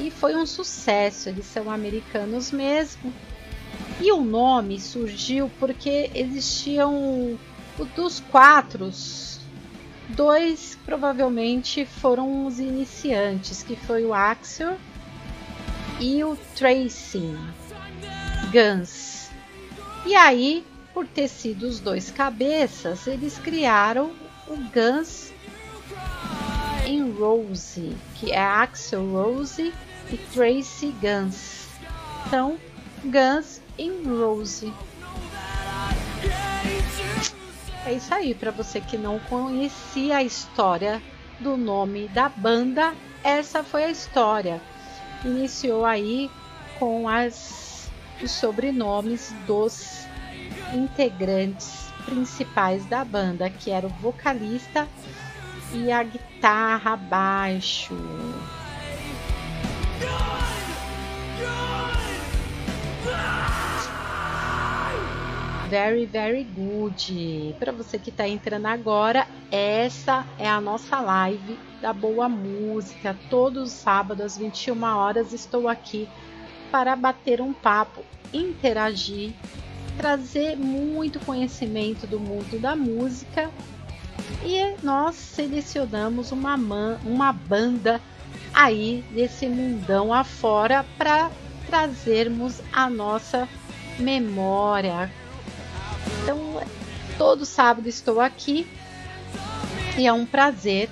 [0.00, 3.12] E foi um sucesso, eles são americanos mesmo.
[4.00, 7.38] E o nome surgiu porque existiam
[7.94, 8.90] dos quatro,
[10.08, 14.76] dois provavelmente foram os iniciantes, que foi o Axel
[16.00, 17.36] e o Tracy
[18.52, 19.30] Guns.
[20.06, 20.64] E aí,
[20.94, 24.12] por ter sido os dois cabeças, eles criaram
[24.48, 25.32] o Guns
[26.86, 29.74] em Rose, que é Axel Rose
[30.10, 31.68] e Tracy Guns.
[32.26, 32.58] Então,
[33.04, 34.72] Guns em Rose.
[37.84, 41.02] É isso aí, para você que não conhecia a história
[41.40, 44.60] do nome da banda, essa foi a história.
[45.24, 46.30] Iniciou aí
[46.78, 47.90] com as,
[48.22, 50.06] os sobrenomes dos
[50.74, 54.88] integrantes principais da banda, que era o vocalista
[55.74, 57.94] e a guitarra baixo.
[65.68, 67.54] Very, very good.
[67.58, 73.14] Para você que está entrando agora, essa é a nossa live da boa música.
[73.28, 76.08] Todos os sábados às 21 horas estou aqui
[76.70, 78.02] para bater um papo,
[78.32, 79.34] interagir,
[79.98, 83.50] trazer muito conhecimento do mundo da música
[84.44, 88.00] e nós selecionamos uma, man, uma banda
[88.54, 91.30] aí desse mundão afora para
[91.66, 93.48] trazermos a nossa
[93.98, 95.10] memória.
[96.22, 96.62] Então,
[97.18, 98.68] todo sábado estou aqui
[99.98, 100.88] e é um prazer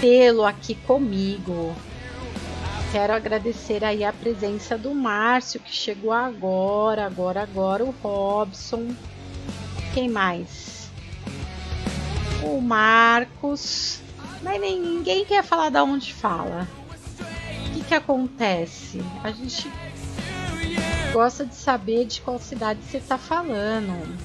[0.00, 1.76] tê-lo aqui comigo.
[2.92, 8.94] Quero agradecer aí a presença do Márcio, que chegou agora, agora, agora, o Robson.
[9.92, 10.90] Quem mais?
[12.42, 14.00] O Marcos.
[14.42, 16.66] Mas nem, ninguém quer falar da onde fala.
[17.68, 19.02] O que, que acontece?
[19.22, 19.70] A gente
[21.12, 24.16] gosta de saber de qual cidade você está falando.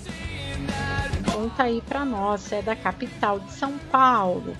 [1.34, 4.56] Conta aí para nós se é da capital de São Paulo,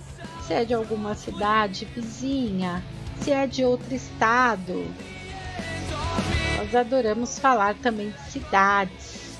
[0.48, 2.84] se é de alguma cidade vizinha,
[3.22, 4.86] se é de outro estado.
[6.58, 9.38] Nós adoramos falar também de cidades.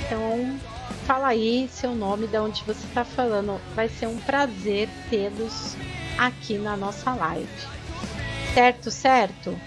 [0.00, 0.58] Então,
[1.04, 3.60] fala aí seu nome, de onde você está falando.
[3.74, 5.76] Vai ser um prazer tê-los
[6.16, 7.48] aqui na nossa live.
[8.54, 9.58] Certo, certo?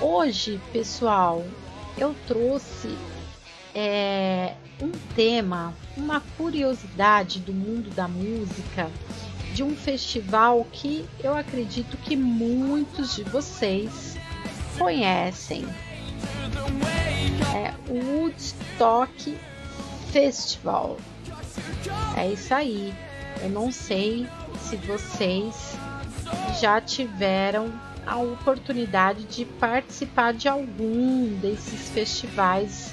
[0.00, 1.44] Hoje, pessoal,
[1.96, 2.96] eu trouxe
[3.74, 8.90] é, um tema, uma curiosidade do mundo da música
[9.56, 14.14] de um festival que eu acredito que muitos de vocês
[14.78, 15.64] conhecem.
[17.54, 19.34] É o Woodstock
[20.12, 20.98] Festival.
[22.18, 22.92] É isso aí.
[23.40, 24.28] Eu não sei
[24.60, 25.74] se vocês
[26.60, 27.72] já tiveram
[28.06, 32.92] a oportunidade de participar de algum desses festivais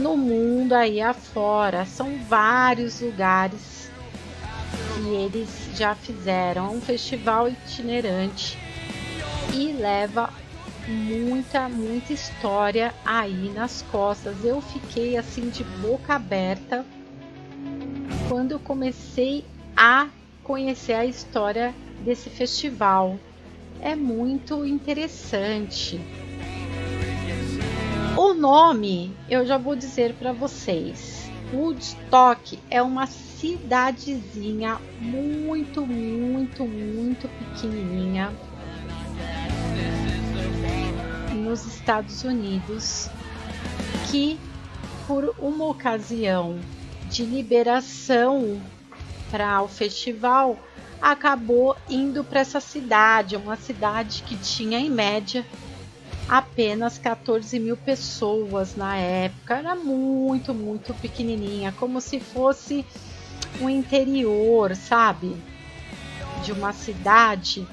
[0.00, 1.86] no mundo aí afora.
[1.86, 3.88] São vários lugares
[5.00, 6.74] que eles já fizeram.
[6.74, 8.58] Um festival itinerante
[9.54, 10.30] e leva
[10.86, 14.44] muita, muita história aí nas costas.
[14.44, 16.84] Eu fiquei assim de boca aberta
[18.28, 19.44] quando comecei
[19.76, 20.08] a
[20.44, 21.74] conhecer a história
[22.04, 23.18] desse festival.
[23.80, 25.98] É muito interessante.
[28.16, 31.19] O nome eu já vou dizer para vocês.
[31.52, 32.58] Woodstock.
[32.70, 38.32] É uma cidadezinha muito, muito, muito pequenininha
[41.34, 43.08] nos Estados Unidos
[44.10, 44.38] que
[45.06, 46.60] por uma ocasião
[47.08, 48.60] de liberação
[49.30, 50.58] para o festival
[51.00, 55.44] acabou indo para essa cidade, uma cidade que tinha em média
[56.30, 62.86] apenas 14 mil pessoas na época, era muito, muito pequenininha, como se fosse
[63.60, 65.36] o interior, sabe?
[66.44, 67.66] De uma cidade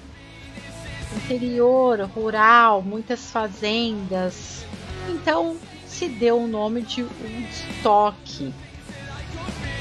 [1.16, 4.66] interior, rural, muitas fazendas.
[5.08, 5.56] Então
[5.86, 8.52] se deu o nome de Woodstock.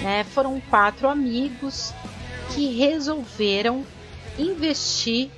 [0.03, 0.23] Né?
[0.25, 1.95] Foram quatro amigos
[2.55, 3.87] que resolveram
[4.39, 5.31] investir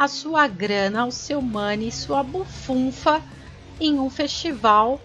[0.00, 3.22] a sua grana, o seu money, sua bufunfa
[3.78, 4.98] em um festival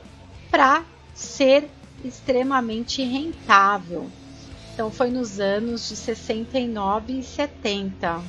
[0.50, 1.70] para ser
[2.02, 4.10] extremamente rentável.
[4.74, 8.22] Então foi nos anos de 69 e 70.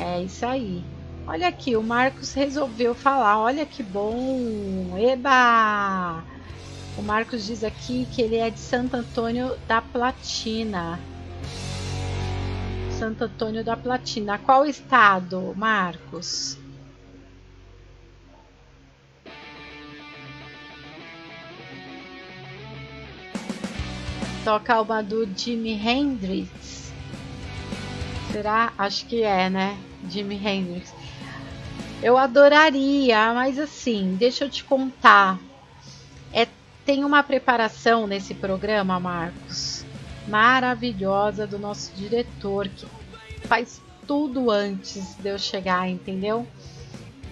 [0.00, 0.82] É isso aí.
[1.24, 3.38] Olha aqui, o Marcos resolveu falar.
[3.38, 4.98] Olha que bom!
[4.98, 6.24] Eba!
[6.98, 10.98] O Marcos diz aqui que ele é de Santo Antônio da Platina.
[12.98, 14.38] Santo Antônio da Platina.
[14.38, 16.58] Qual estado, Marcos?
[24.46, 26.92] toca uma do Jimi Hendrix.
[28.30, 28.72] Será?
[28.78, 29.76] Acho que é, né?
[30.08, 30.94] Jimi Hendrix.
[32.00, 35.40] Eu adoraria, mas assim, deixa eu te contar.
[36.32, 36.46] É,
[36.84, 39.75] tem uma preparação nesse programa, Marcos,
[40.28, 42.86] maravilhosa do nosso diretor, que
[43.46, 46.46] faz tudo antes de eu chegar, entendeu?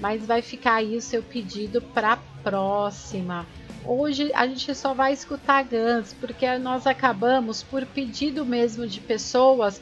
[0.01, 3.47] Mas vai ficar aí o seu pedido para próxima.
[3.85, 9.81] Hoje a gente só vai escutar Guns, porque nós acabamos, por pedido mesmo de pessoas,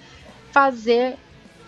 [0.50, 1.16] fazer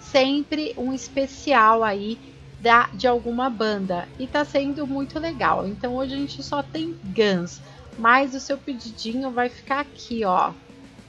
[0.00, 2.18] sempre um especial aí
[2.60, 4.08] da, de alguma banda.
[4.18, 5.66] E tá sendo muito legal.
[5.66, 7.60] Então hoje a gente só tem Guns.
[7.96, 10.52] Mas o seu pedidinho vai ficar aqui, ó.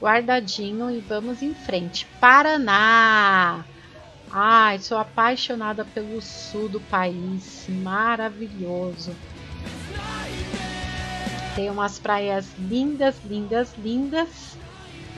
[0.00, 2.06] Guardadinho e vamos em frente.
[2.20, 3.64] Paraná!
[4.30, 7.66] Ai, sou apaixonada pelo sul do país.
[7.68, 9.14] Maravilhoso.
[11.54, 14.56] Tem umas praias lindas, lindas, lindas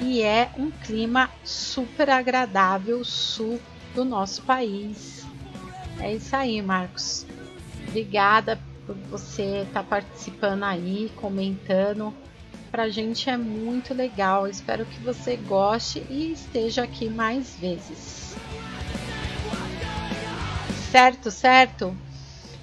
[0.01, 3.61] e é um clima super agradável sul
[3.95, 5.27] do nosso país.
[5.99, 7.27] É isso aí, Marcos.
[7.89, 12.15] Obrigada por você estar tá participando aí, comentando.
[12.71, 14.47] Pra gente é muito legal.
[14.47, 18.37] Espero que você goste e esteja aqui mais vezes.
[20.91, 21.97] Certo, certo?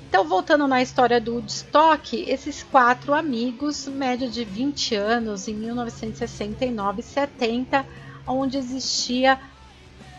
[0.07, 7.01] Então, voltando na história do Woodstock, esses quatro amigos, média de 20 anos, em 1969
[7.01, 7.85] e 70,
[8.25, 9.39] onde existia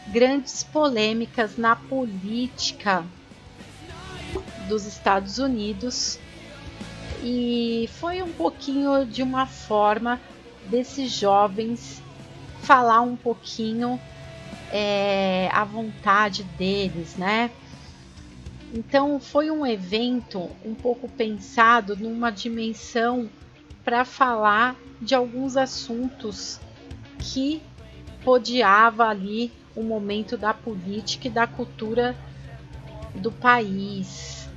[0.08, 3.04] grandes polêmicas na política
[4.68, 6.18] dos Estados Unidos
[7.28, 10.20] e foi um pouquinho de uma forma
[10.70, 12.00] desses jovens
[12.62, 14.00] falar um pouquinho
[14.70, 17.50] é, a vontade deles, né?
[18.72, 23.28] Então foi um evento um pouco pensado numa dimensão
[23.84, 26.60] para falar de alguns assuntos
[27.18, 27.60] que
[28.24, 32.14] rodeava ali o momento da política e da cultura
[33.16, 34.48] do país.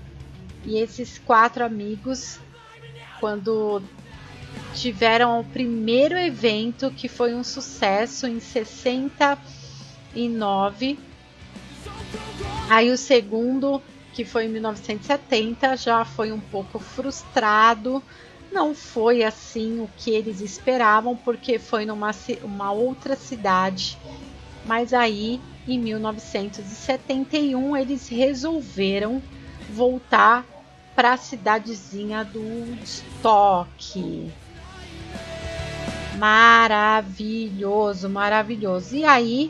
[0.64, 2.40] E esses quatro amigos,
[3.20, 3.82] quando
[4.74, 11.00] tiveram o primeiro evento que foi um sucesso em 69,
[12.70, 13.82] aí o segundo
[14.14, 18.04] que foi em 1970 já foi um pouco frustrado
[18.52, 22.12] não foi assim o que eles esperavam, porque foi numa
[22.44, 23.98] uma outra cidade.
[24.66, 29.22] Mas aí, em 1971, eles resolveram
[29.70, 30.46] voltar
[31.00, 34.30] para a cidadezinha do Woodstock.
[36.18, 38.98] Maravilhoso, maravilhoso.
[38.98, 39.50] E aí,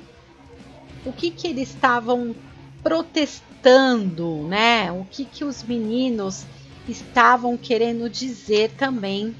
[1.03, 2.35] o que que eles estavam
[2.83, 4.91] protestando, né?
[4.91, 6.45] O que que os meninos
[6.87, 9.35] estavam querendo dizer também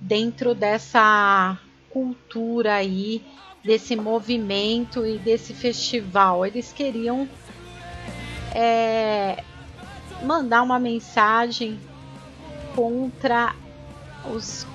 [0.00, 1.58] dentro dessa
[1.90, 3.22] cultura aí,
[3.62, 6.46] desse movimento e desse festival.
[6.46, 7.28] Eles queriam
[8.54, 9.44] é,
[10.24, 11.78] mandar uma mensagem
[12.74, 13.54] contra
[14.32, 14.66] os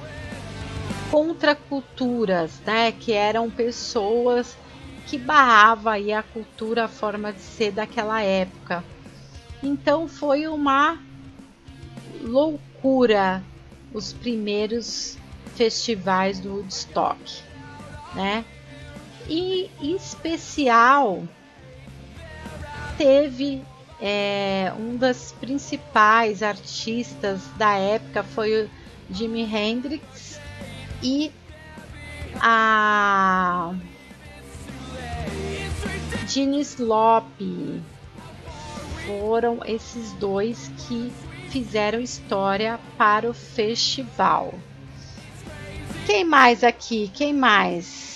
[1.09, 4.57] contra culturas, né, que eram pessoas
[5.05, 8.83] que barrava aí a cultura, a forma de ser daquela época.
[9.63, 10.99] Então foi uma
[12.21, 13.41] loucura
[13.93, 15.17] os primeiros
[15.55, 17.17] festivais do Woodstock,
[18.13, 18.43] né?
[19.29, 21.23] E em especial
[22.97, 23.63] teve
[23.99, 28.69] é, um das principais artistas da época foi o
[29.09, 30.39] Jimi Hendrix
[31.01, 31.31] e
[32.35, 33.73] a
[36.27, 37.25] Gene Slop
[39.05, 41.11] foram esses dois que
[41.49, 44.53] fizeram história para o festival.
[46.05, 47.09] Quem mais aqui?
[47.13, 48.06] Quem mais?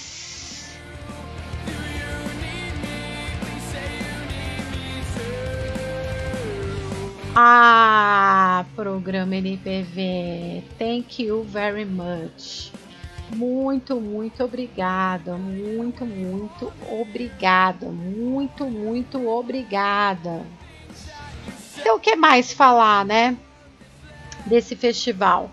[7.34, 10.64] Ah, programa NPV.
[10.78, 12.74] Thank you very much.
[13.34, 15.38] Muito, muito obrigada.
[15.38, 17.88] Muito, muito obrigada.
[17.88, 20.46] Muito, muito obrigada.
[21.78, 23.38] Então, o que mais falar, né?
[24.46, 25.50] Desse festival.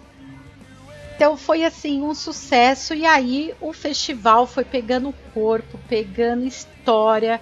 [1.15, 7.41] Então foi assim um sucesso e aí o festival foi pegando corpo, pegando história.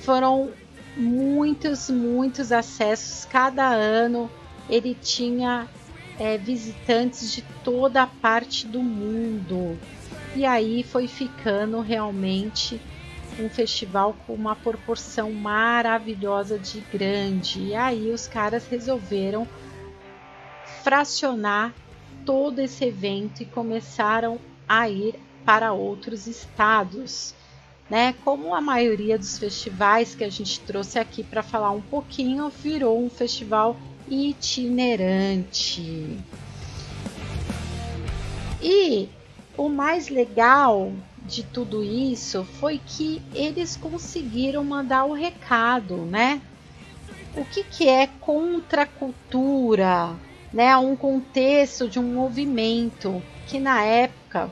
[0.00, 0.50] Foram
[0.96, 4.30] muitos, muitos acessos cada ano.
[4.68, 5.68] Ele tinha
[6.18, 9.78] é, visitantes de toda a parte do mundo.
[10.34, 12.80] E aí foi ficando realmente
[13.38, 17.60] um festival com uma proporção maravilhosa de grande.
[17.60, 19.46] E aí os caras resolveram
[20.82, 21.72] fracionar
[22.24, 24.38] todo esse evento e começaram
[24.68, 25.14] a ir
[25.44, 27.34] para outros estados.
[27.92, 28.14] Né?
[28.24, 32.98] Como a maioria dos festivais que a gente trouxe aqui para falar um pouquinho, virou
[32.98, 33.76] um festival
[34.08, 36.18] itinerante.
[38.62, 39.10] E
[39.58, 40.90] o mais legal
[41.26, 46.40] de tudo isso foi que eles conseguiram mandar o recado, né?
[47.36, 50.16] O que, que é contracultura,
[50.50, 50.74] né?
[50.78, 54.50] Um contexto de um movimento que na época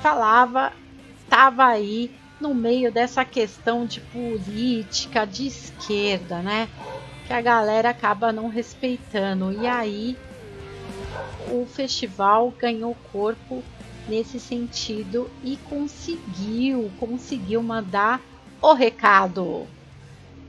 [0.00, 0.72] falava,
[1.26, 2.10] estava aí
[2.40, 6.68] no meio dessa questão de política de esquerda, né?
[7.26, 9.52] Que a galera acaba não respeitando.
[9.52, 10.16] E aí
[11.50, 13.62] o festival ganhou corpo
[14.08, 18.20] nesse sentido e conseguiu, conseguiu mandar
[18.60, 19.66] o recado.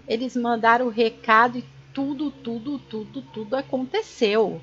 [0.07, 4.61] Eles mandaram o recado e tudo, tudo, tudo, tudo aconteceu.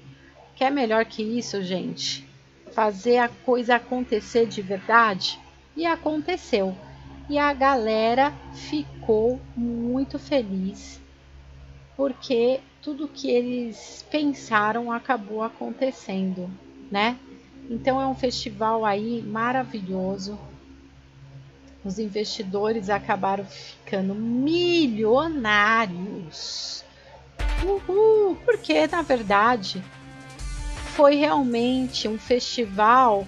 [0.54, 2.26] Quer melhor que isso, gente?
[2.72, 5.38] Fazer a coisa acontecer de verdade?
[5.76, 6.74] E aconteceu.
[7.28, 11.00] E a galera ficou muito feliz
[11.96, 16.50] porque tudo que eles pensaram acabou acontecendo,
[16.90, 17.18] né?
[17.68, 20.38] Então é um festival aí maravilhoso.
[21.84, 26.84] Os investidores acabaram ficando milionários.
[27.64, 29.82] Uhul, porque na verdade
[30.94, 33.26] foi realmente um festival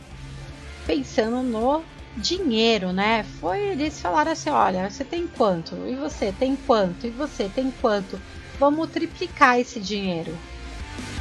[0.87, 1.83] pensando no
[2.19, 3.25] dinheiro, né?
[3.41, 5.75] Foi eles falaram assim, olha, você tem quanto?
[5.87, 7.07] E você tem quanto?
[7.07, 8.21] E você tem quanto?
[8.59, 10.37] Vamos triplicar esse dinheiro.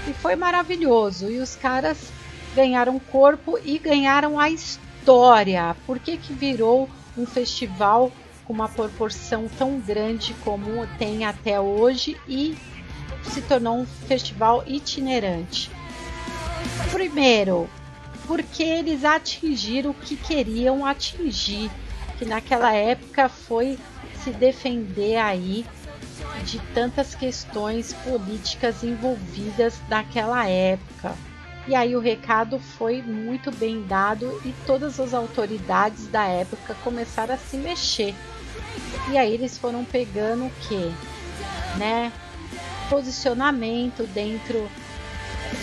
[0.08, 1.30] E foi maravilhoso.
[1.30, 2.12] E os caras
[2.56, 5.76] ganharam corpo e ganharam a história.
[5.86, 8.12] Por que, que virou um festival
[8.46, 12.58] com uma proporção tão grande como tem até hoje e
[13.24, 15.70] se tornou um festival itinerante?
[16.92, 17.70] Primeiro,
[18.28, 21.72] porque eles atingiram o que queriam atingir,
[22.20, 23.80] que naquela época foi
[24.22, 25.66] se defender aí
[26.44, 31.16] de tantas questões políticas envolvidas naquela época.
[31.68, 37.34] E aí o recado foi muito bem dado e todas as autoridades da época começaram
[37.34, 38.16] a se mexer.
[39.10, 40.94] E aí eles foram pegando o que,
[41.78, 42.12] né?
[42.90, 44.70] Posicionamento dentro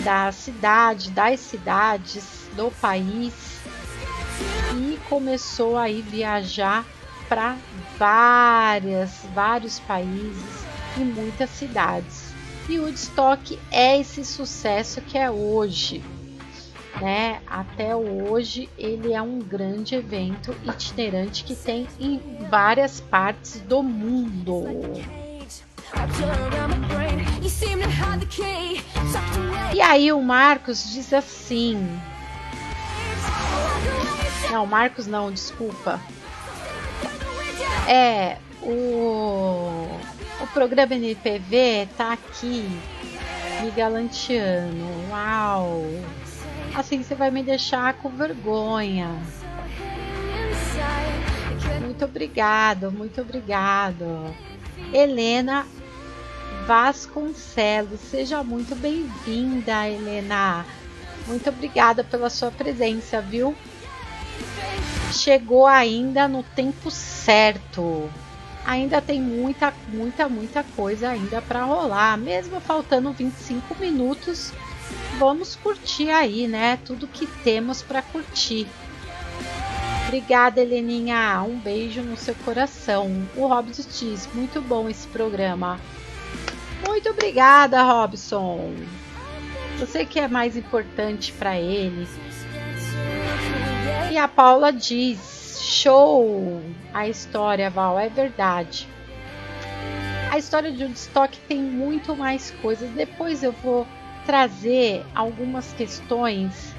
[0.03, 3.33] da cidade, das cidades, do país
[4.73, 6.85] e começou aí viajar
[7.27, 7.57] para
[7.97, 10.65] várias, vários países
[10.97, 12.33] e muitas cidades.
[12.67, 16.03] E o Woodstock é esse sucesso que é hoje.
[16.99, 17.41] Né?
[17.45, 24.63] Até hoje ele é um grande evento itinerante que tem em várias partes do mundo.
[29.73, 31.99] E aí o Marcos diz assim:
[34.51, 35.99] Não, Marcos não, desculpa.
[37.87, 39.87] É, o,
[40.41, 42.67] o programa NPV tá aqui
[43.61, 44.85] me galanteando.
[45.09, 45.83] Uau!
[46.73, 49.09] Assim você vai me deixar com vergonha.
[51.81, 54.35] Muito obrigado, muito obrigado.
[54.93, 55.65] Helena
[56.67, 60.65] Vasconcelos, seja muito bem-vinda, Helena.
[61.27, 63.55] Muito obrigada pela sua presença, viu?
[65.11, 68.09] Chegou ainda no tempo certo.
[68.65, 72.17] Ainda tem muita, muita, muita coisa ainda para rolar.
[72.17, 74.51] Mesmo faltando 25 minutos,
[75.17, 76.77] vamos curtir aí, né?
[76.85, 78.67] Tudo que temos para curtir.
[80.07, 81.41] Obrigada, Heleninha.
[81.43, 83.27] Um beijo no seu coração.
[83.35, 85.79] O Robson diz: muito bom esse programa.
[86.87, 88.73] Muito obrigada, Robson.
[89.79, 92.07] Você que é mais importante para ele.
[94.11, 96.61] E a Paula diz: show!
[96.93, 98.87] A história, Val, é verdade.
[100.31, 102.89] A história de Woodstock tem muito mais coisas.
[102.91, 103.85] Depois eu vou
[104.25, 106.73] trazer algumas questões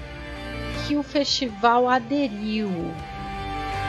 [0.86, 2.70] que o festival aderiu.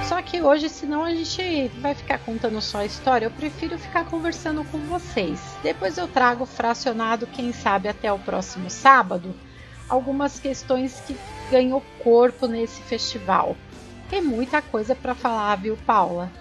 [0.08, 4.06] Só que hoje, senão a gente vai ficar contando só a história, eu prefiro ficar
[4.06, 5.38] conversando com vocês.
[5.62, 9.36] Depois eu trago fracionado, quem sabe até o próximo sábado,
[9.90, 11.18] algumas questões que
[11.52, 13.58] ganhou corpo nesse festival.
[14.10, 16.32] Tem muita coisa para falar, viu, Paula?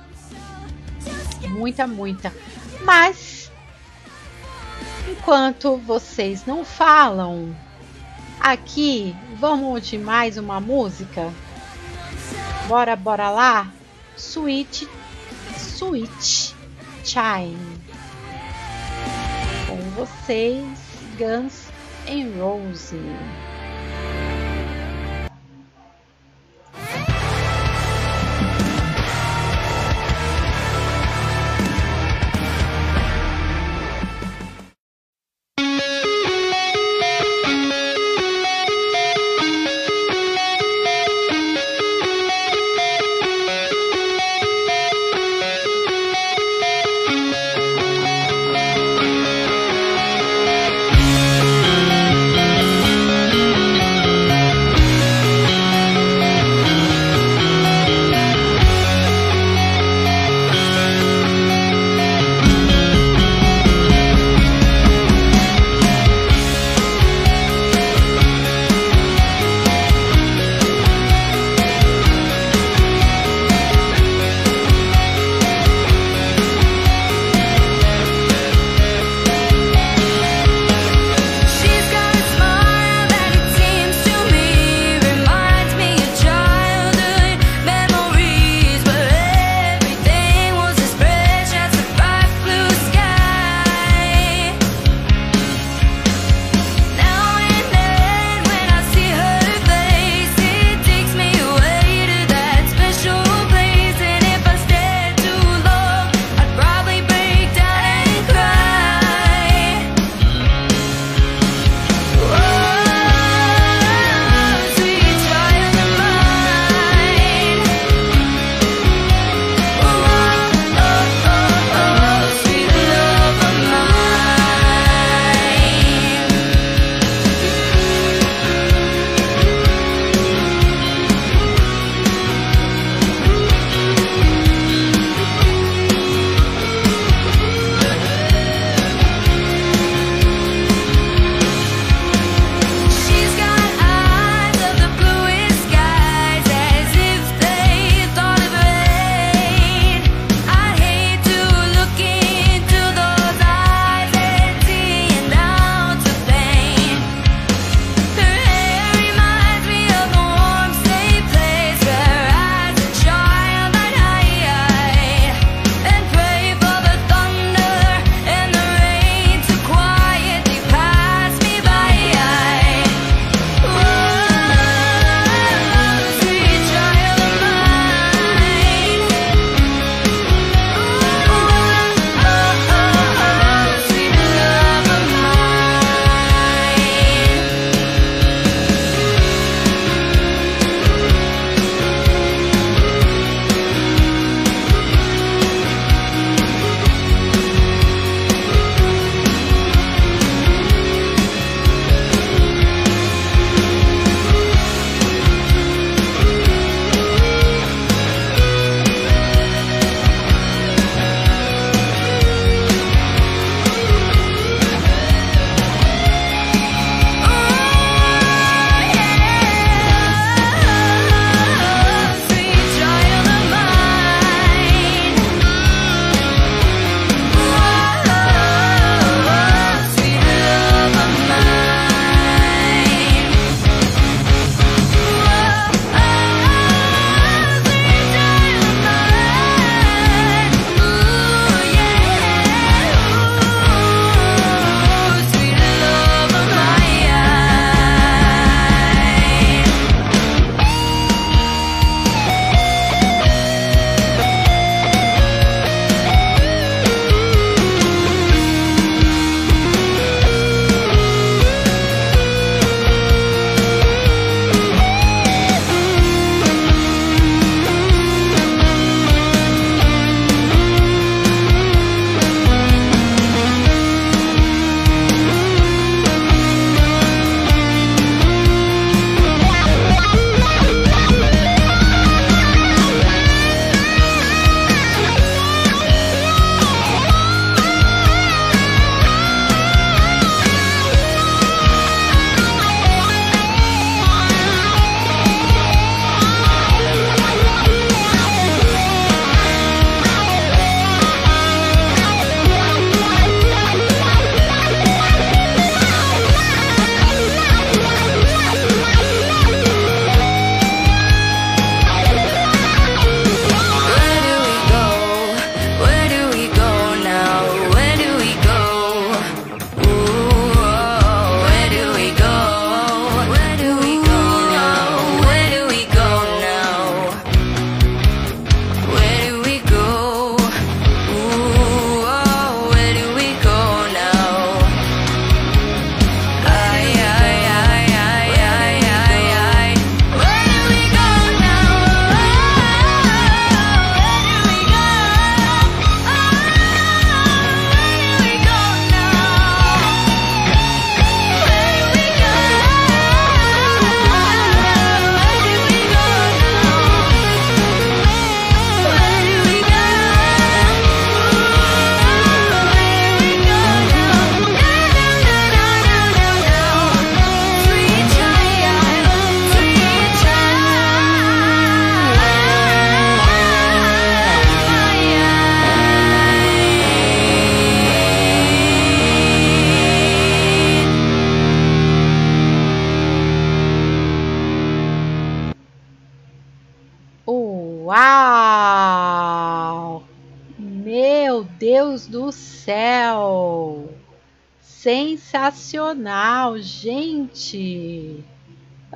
[1.49, 2.33] Muita, muita.
[2.85, 3.51] Mas
[5.11, 7.53] enquanto vocês não falam,
[8.39, 11.33] aqui vamos de mais uma música.
[12.69, 13.73] Bora, bora lá?
[14.17, 14.89] Sweet,
[15.57, 16.55] Sweet
[17.05, 17.81] Chime.
[19.69, 20.67] Com vocês,
[21.17, 21.69] Guns
[22.09, 23.46] N' Roses.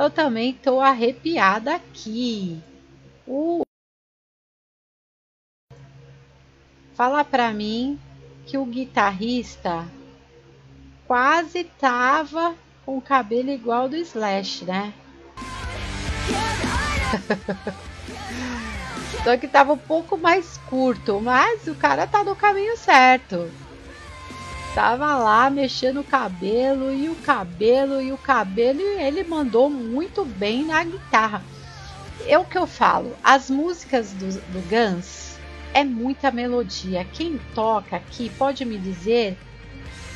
[0.01, 2.59] Eu também tô arrepiada aqui.
[3.28, 3.61] Uh.
[6.94, 8.01] Fala pra mim
[8.46, 9.86] que o guitarrista
[11.07, 12.55] quase tava
[12.86, 14.94] com o cabelo igual do Slash, né?
[19.22, 23.51] Só que tava um pouco mais curto, mas o cara tá no caminho certo.
[24.75, 30.25] Tava lá mexendo o cabelo e o cabelo e o cabelo e ele mandou muito
[30.25, 31.43] bem na guitarra.
[32.27, 35.39] É o que eu falo, as músicas do, do Guns
[35.75, 37.05] é muita melodia.
[37.05, 39.37] Quem toca aqui pode me dizer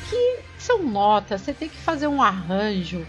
[0.09, 3.05] que são notas, você tem que fazer um arranjo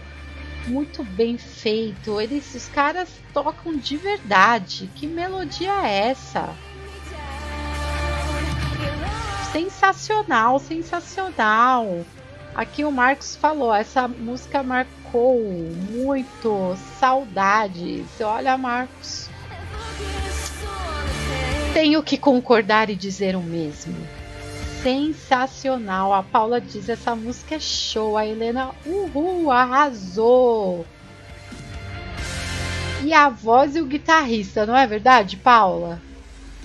[0.67, 2.19] muito bem feito.
[2.19, 4.89] Eles, os caras tocam de verdade.
[4.95, 6.53] Que melodia é essa?
[9.57, 12.05] Sensacional, sensacional.
[12.53, 15.41] Aqui o Marcos falou, essa música marcou
[15.89, 18.05] muito saudades.
[18.21, 19.27] Olha, Marcos.
[21.73, 23.95] Tenho que concordar e dizer o mesmo
[24.83, 26.13] sensacional.
[26.13, 28.15] A Paula diz: essa música é show.
[28.15, 30.85] A Helena, uhul, arrasou.
[33.03, 35.99] E a voz e o guitarrista, não é verdade, Paula?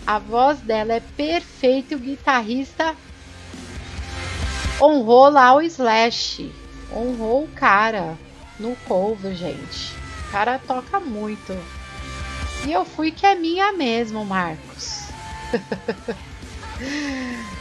[0.06, 2.96] A voz dela é perfeita e o guitarrista
[4.80, 6.52] honrou lá o Slash.
[6.92, 8.18] Honrou o cara
[8.58, 9.94] no cover, gente.
[10.28, 11.56] O cara toca muito.
[12.66, 15.08] E eu fui que é minha mesmo, Marcos.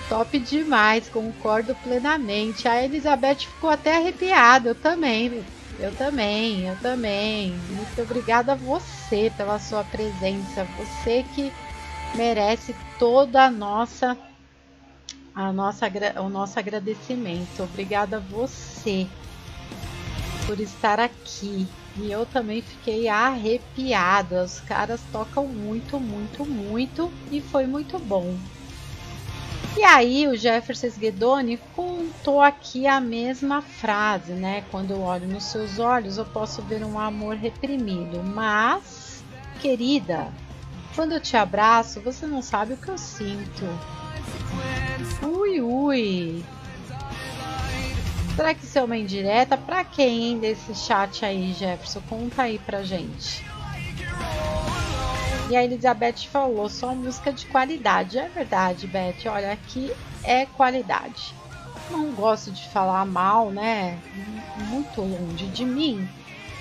[0.09, 2.67] Top demais, concordo plenamente.
[2.67, 5.43] A Elizabeth ficou até arrepiada, eu também.
[5.79, 7.53] Eu também, eu também.
[7.69, 10.67] Muito obrigada a você pela sua presença.
[10.77, 11.51] Você que
[12.15, 14.17] merece toda a nossa
[15.33, 15.87] a nossa
[16.21, 17.63] o nosso agradecimento.
[17.63, 19.07] Obrigada a você
[20.45, 21.67] por estar aqui.
[21.97, 24.43] E eu também fiquei arrepiada.
[24.43, 28.37] Os caras tocam muito, muito, muito e foi muito bom.
[29.77, 34.65] E aí o Jefferson Guedoni contou aqui a mesma frase, né?
[34.69, 39.23] Quando eu olho nos seus olhos, eu posso ver um amor reprimido, mas,
[39.61, 40.31] querida,
[40.95, 43.65] quando eu te abraço, você não sabe o que eu sinto.
[45.23, 46.43] Ui, ui.
[48.35, 49.57] Será que isso é uma indireta?
[49.57, 52.01] Pra quem, hein, desse chat aí, Jefferson?
[52.09, 53.43] Conta aí pra gente.
[55.49, 58.17] E a Elizabeth falou, só música de qualidade.
[58.17, 59.25] É verdade, Beth.
[59.25, 59.91] Olha, aqui
[60.23, 61.35] é qualidade.
[61.89, 63.99] Não gosto de falar mal, né?
[64.69, 66.07] Muito longe de mim.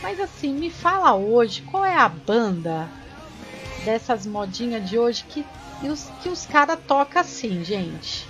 [0.02, 2.88] Mas assim, me fala hoje qual é a banda
[3.84, 5.44] dessas modinhas de hoje que
[5.82, 8.26] os, que os caras tocam assim, gente.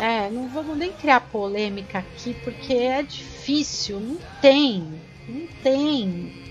[0.00, 3.98] É, não vamos nem criar polêmica aqui porque é difícil.
[3.98, 5.00] Não tem.
[5.28, 6.44] Não tem.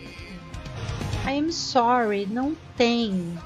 [1.28, 3.38] I'm sorry, não tem.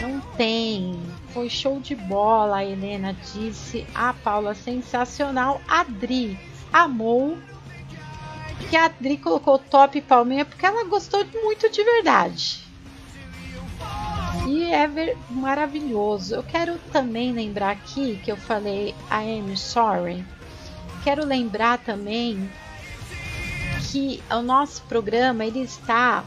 [0.00, 1.00] Não tem.
[1.28, 3.86] Foi show de bola, a Helena disse.
[3.94, 5.60] A Paula, sensacional.
[5.66, 6.38] Adri
[6.72, 7.36] amou.
[8.68, 12.62] Que a Adri colocou top palminha porque ela gostou muito de verdade.
[14.46, 14.88] E é
[15.30, 16.34] maravilhoso.
[16.34, 20.24] Eu quero também lembrar aqui que eu falei I am sorry.
[21.04, 22.50] Quero lembrar também
[23.90, 26.24] que o nosso programa ele está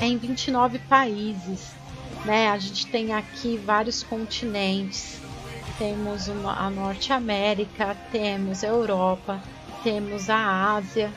[0.00, 1.72] em 29 países,
[2.24, 2.50] né?
[2.50, 5.20] A gente tem aqui vários continentes.
[5.78, 9.40] Temos a Norte América, temos a Europa,
[9.82, 11.12] temos a Ásia,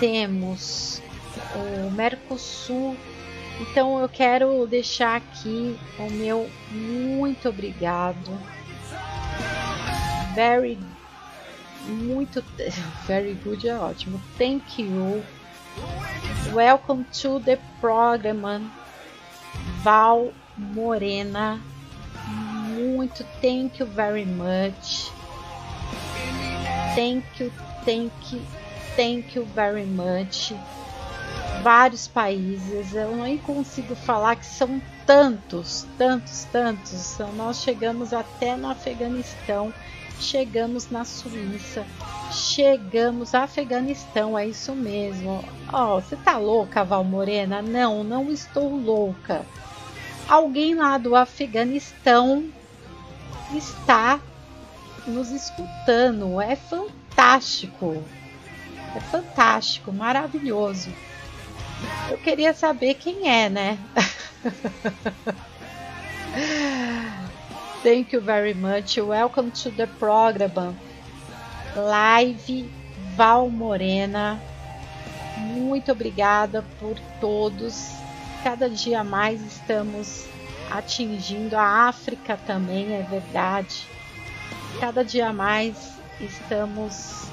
[0.00, 1.02] temos
[1.54, 2.96] o Mercosul.
[3.60, 8.38] Então eu quero deixar aqui o meu muito obrigado.
[10.34, 10.78] Very
[11.88, 12.44] muito.
[13.06, 14.20] Very good é ótimo.
[14.36, 15.22] Thank you.
[16.52, 18.70] Welcome to the program.
[19.82, 21.60] Val Morena.
[22.26, 25.10] Muito thank you very much.
[26.98, 27.52] Thank you,
[27.84, 28.42] thank you,
[28.96, 30.52] thank you very much.
[31.62, 37.18] Vários países, eu nem consigo falar que são tantos, tantos, tantos.
[37.36, 39.72] Nós chegamos até no Afeganistão
[40.20, 41.86] chegamos na Suíça,
[42.32, 45.44] chegamos a Afeganistão, é isso mesmo.
[45.72, 47.62] Ó, oh, você tá louca, Val Morena?
[47.62, 49.46] Não, não estou louca.
[50.28, 52.50] Alguém lá do Afeganistão
[53.54, 54.18] está
[55.08, 56.40] nos escutando.
[56.40, 58.02] É fantástico.
[58.94, 60.90] É fantástico, maravilhoso.
[62.10, 63.78] Eu queria saber quem é, né?
[67.82, 68.98] Thank you very much.
[68.98, 70.74] Welcome to the program.
[71.76, 72.68] Live
[73.16, 74.40] Val Morena.
[75.36, 77.90] Muito obrigada por todos.
[78.42, 80.26] Cada dia mais estamos
[80.70, 83.86] atingindo a África também, é verdade.
[84.80, 87.28] Cada dia mais estamos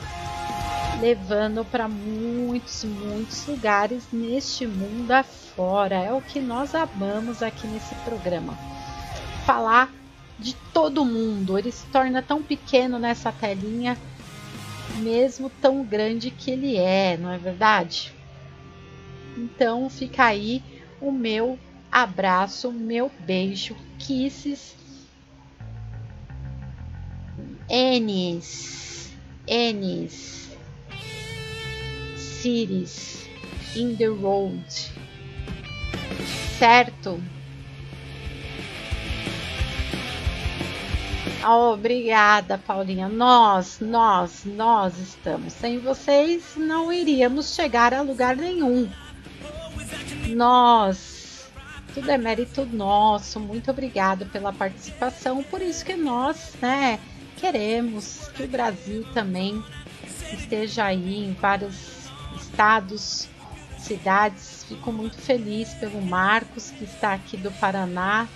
[0.99, 5.95] levando para muitos, muitos lugares neste mundo afora.
[5.95, 8.57] É o que nós amamos aqui nesse programa.
[9.45, 9.91] Falar
[10.39, 11.57] de todo mundo.
[11.57, 13.97] Ele se torna tão pequeno nessa telinha,
[14.97, 18.13] mesmo tão grande que ele é, não é verdade?
[19.37, 20.63] Então fica aí
[21.01, 21.59] o meu
[21.91, 24.75] abraço, meu beijo, kisses.
[27.69, 29.11] Enes,
[29.47, 30.55] Enes,
[32.15, 33.27] cities
[33.75, 34.63] in the road,
[36.59, 37.19] certo?
[41.47, 43.07] Oh, obrigada, Paulinha.
[43.07, 45.53] Nós, nós, nós estamos.
[45.53, 48.89] Sem vocês não iríamos chegar a lugar nenhum.
[50.29, 51.51] Nós.
[51.93, 53.39] Tudo é mérito nosso.
[53.39, 55.43] Muito obrigada pela participação.
[55.43, 56.99] Por isso que nós, né,
[57.45, 59.63] queremos que o Brasil também
[60.33, 63.27] esteja aí em vários estados,
[63.77, 64.65] cidades.
[64.67, 68.27] Fico muito feliz pelo Marcos que está aqui do Paraná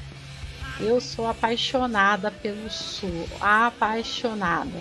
[0.80, 4.80] eu sou apaixonada pelo Sul, apaixonada.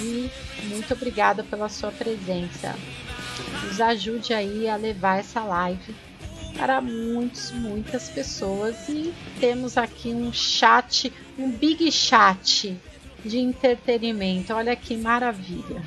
[0.00, 0.30] E
[0.64, 2.76] muito obrigada pela sua presença.
[3.64, 5.94] Nos ajude aí a levar essa live
[6.56, 12.76] para muitos, muitas pessoas e temos aqui um chat, um big chat
[13.24, 14.52] de entretenimento.
[14.52, 15.82] Olha que maravilha.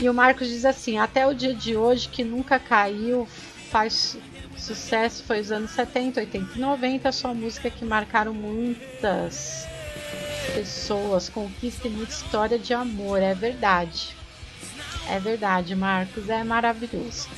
[0.00, 3.26] E o Marcos diz assim: até o dia de hoje que nunca caiu,
[3.70, 4.16] faz
[4.56, 9.66] sucesso foi os anos 70, 80 e 90, só música que marcaram muitas
[10.54, 14.16] pessoas, conquista e muita história de amor, é verdade.
[15.08, 17.28] É verdade, Marcos, é maravilhoso.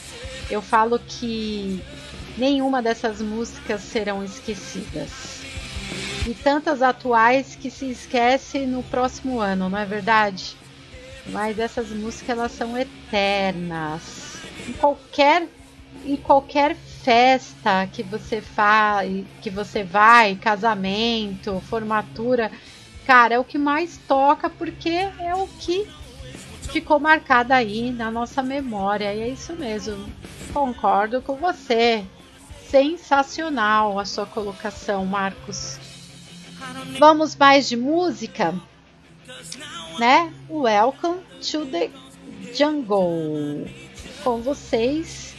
[0.49, 1.83] Eu falo que
[2.37, 5.43] nenhuma dessas músicas serão esquecidas.
[6.27, 10.57] E tantas atuais que se esquece no próximo ano, não é verdade?
[11.27, 14.37] Mas essas músicas elas são eternas.
[14.69, 15.49] Em qualquer
[16.05, 22.51] em qualquer festa que você faz, que você vai, casamento, formatura,
[23.07, 25.89] cara, é o que mais toca porque é o que
[26.71, 29.15] ficou marcado aí na nossa memória.
[29.15, 30.07] E é isso mesmo.
[30.53, 32.05] Concordo com você.
[32.77, 35.79] Sensacional a sua colocação, Marcos.
[36.99, 38.55] Vamos mais de música?
[39.99, 40.31] Né?
[40.51, 41.91] Welcome to the
[42.55, 43.67] Jungle.
[44.23, 45.35] Com vocês,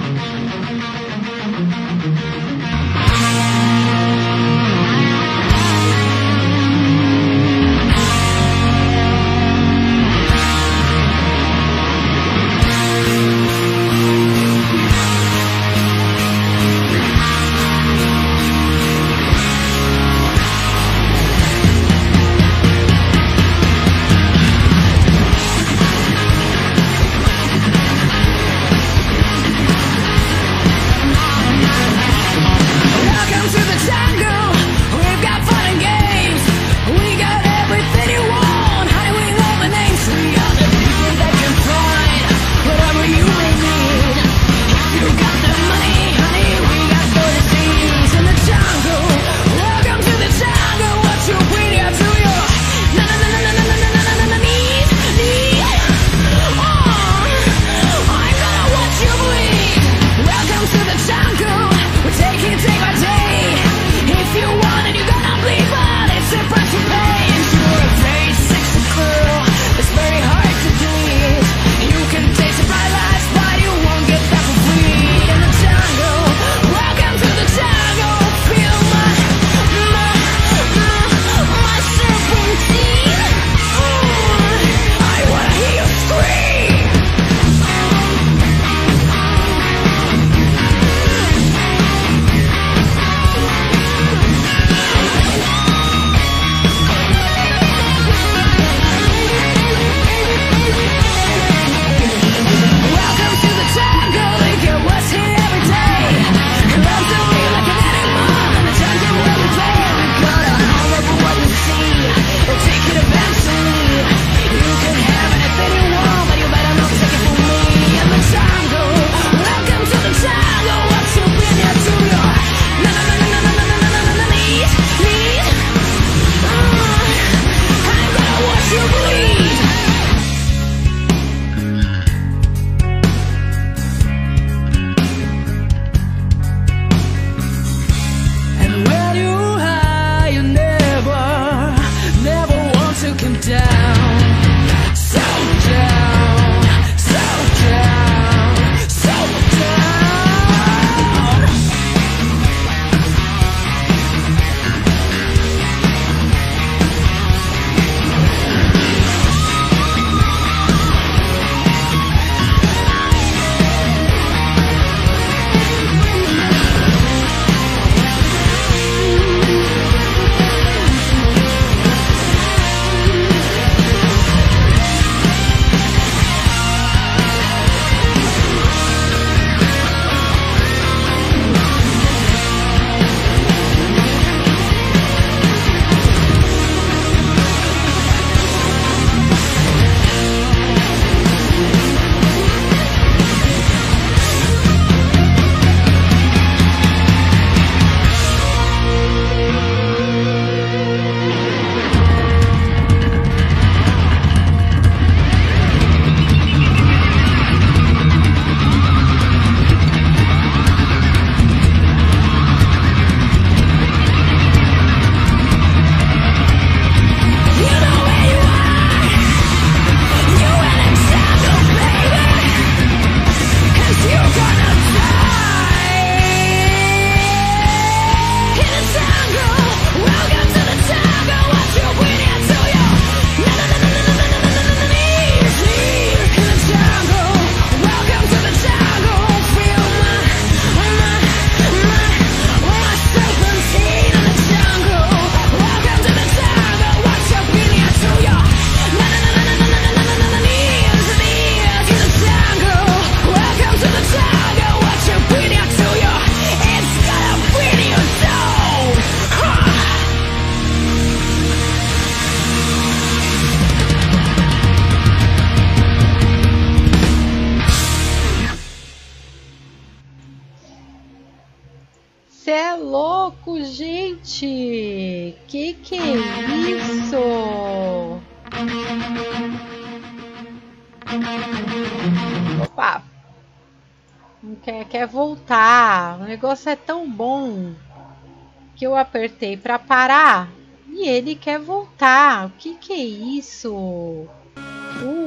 [289.22, 290.48] Apertei para parar
[290.88, 292.46] e ele quer voltar.
[292.46, 294.26] O que que é isso?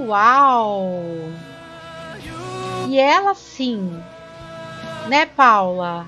[0.05, 1.01] Uau!
[2.89, 4.03] E ela sim,
[5.07, 6.05] né, Paula?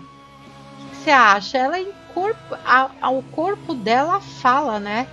[0.81, 1.57] O que você acha?
[1.57, 5.07] Ela incorpora, a, o corpo dela fala, né?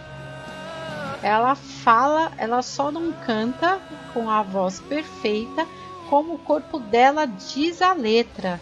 [1.22, 3.78] Ela fala, ela só não canta
[4.12, 5.66] com a voz perfeita,
[6.10, 8.60] como o corpo dela diz a letra.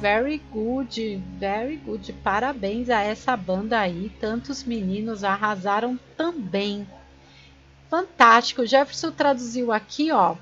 [0.00, 2.12] Very good, very good.
[2.22, 4.12] Parabéns a essa banda aí.
[4.20, 6.86] Tantos meninos arrasaram também.
[7.90, 8.64] Fantástico.
[8.64, 10.36] Jefferson traduziu aqui, ó.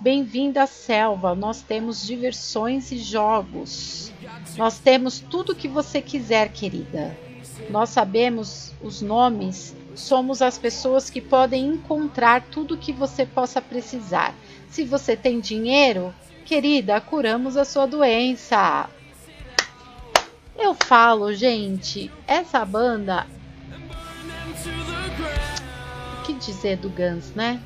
[0.00, 1.36] Bem-vindo à selva.
[1.36, 4.10] Nós temos diversões e jogos.
[4.56, 7.16] Nós temos tudo que você quiser, querida.
[7.70, 9.72] Nós sabemos os nomes.
[9.94, 14.34] Somos as pessoas que podem encontrar tudo que você possa precisar.
[14.68, 16.12] Se você tem dinheiro,
[16.44, 18.90] querida, curamos a sua doença.
[20.58, 23.26] Eu falo, gente, essa banda.
[26.18, 27.60] O que dizer do Guns, né?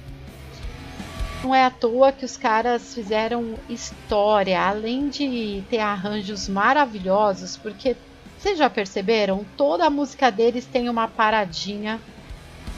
[1.43, 7.97] Não é à toa que os caras fizeram história, além de ter arranjos maravilhosos, porque
[8.39, 9.47] vocês já perceberam?
[9.57, 12.01] Toda a música deles tem uma paradinha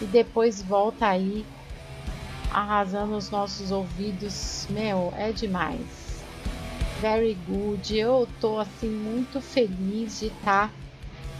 [0.01, 1.45] e depois volta aí
[2.53, 4.67] arrasando os nossos ouvidos.
[4.71, 6.02] Meu, é demais.
[7.03, 7.99] Very good.
[7.99, 10.75] Eu tô assim muito feliz de estar tá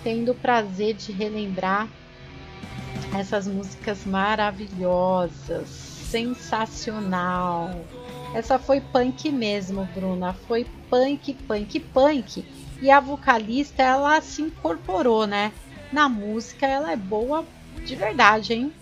[0.03, 1.89] tendo o prazer de relembrar
[3.17, 7.87] essas músicas maravilhosas sensacional.
[8.35, 10.33] Essa foi punk mesmo, Bruna.
[10.33, 12.45] Foi punk, punk, punk.
[12.81, 15.53] E a vocalista, ela se incorporou, né?
[15.93, 17.45] Na música, ela é boa
[17.85, 18.73] de verdade, hein?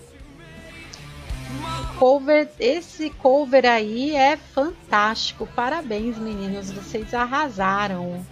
[1.98, 5.46] Cover, esse cover aí é fantástico.
[5.46, 6.70] Parabéns, meninos.
[6.70, 8.24] Vocês arrasaram.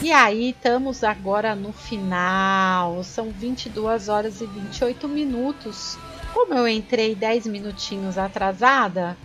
[0.00, 3.04] E aí, estamos agora no final.
[3.04, 5.96] São 22 horas e 28 minutos.
[6.32, 9.16] Como eu entrei 10 minutinhos atrasada,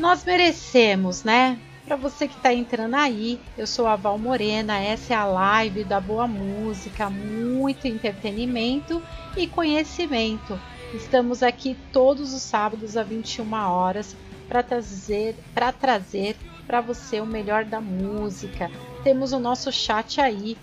[0.00, 1.58] nós merecemos, né?
[1.90, 5.82] Para você que está entrando aí, eu sou a Val Morena, essa é a live
[5.82, 9.02] da boa música, muito entretenimento
[9.36, 10.56] e conhecimento.
[10.94, 14.14] Estamos aqui todos os sábados às 21 horas
[14.48, 18.70] para trazer, para trazer para você o melhor da música.
[19.02, 20.56] Temos o nosso chat aí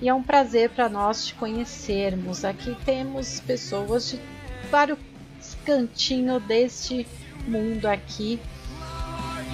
[0.00, 2.44] e é um prazer para nós te conhecermos.
[2.44, 4.20] Aqui temos pessoas de
[4.70, 5.00] vários
[5.64, 7.04] cantinhos deste
[7.48, 8.38] mundo aqui,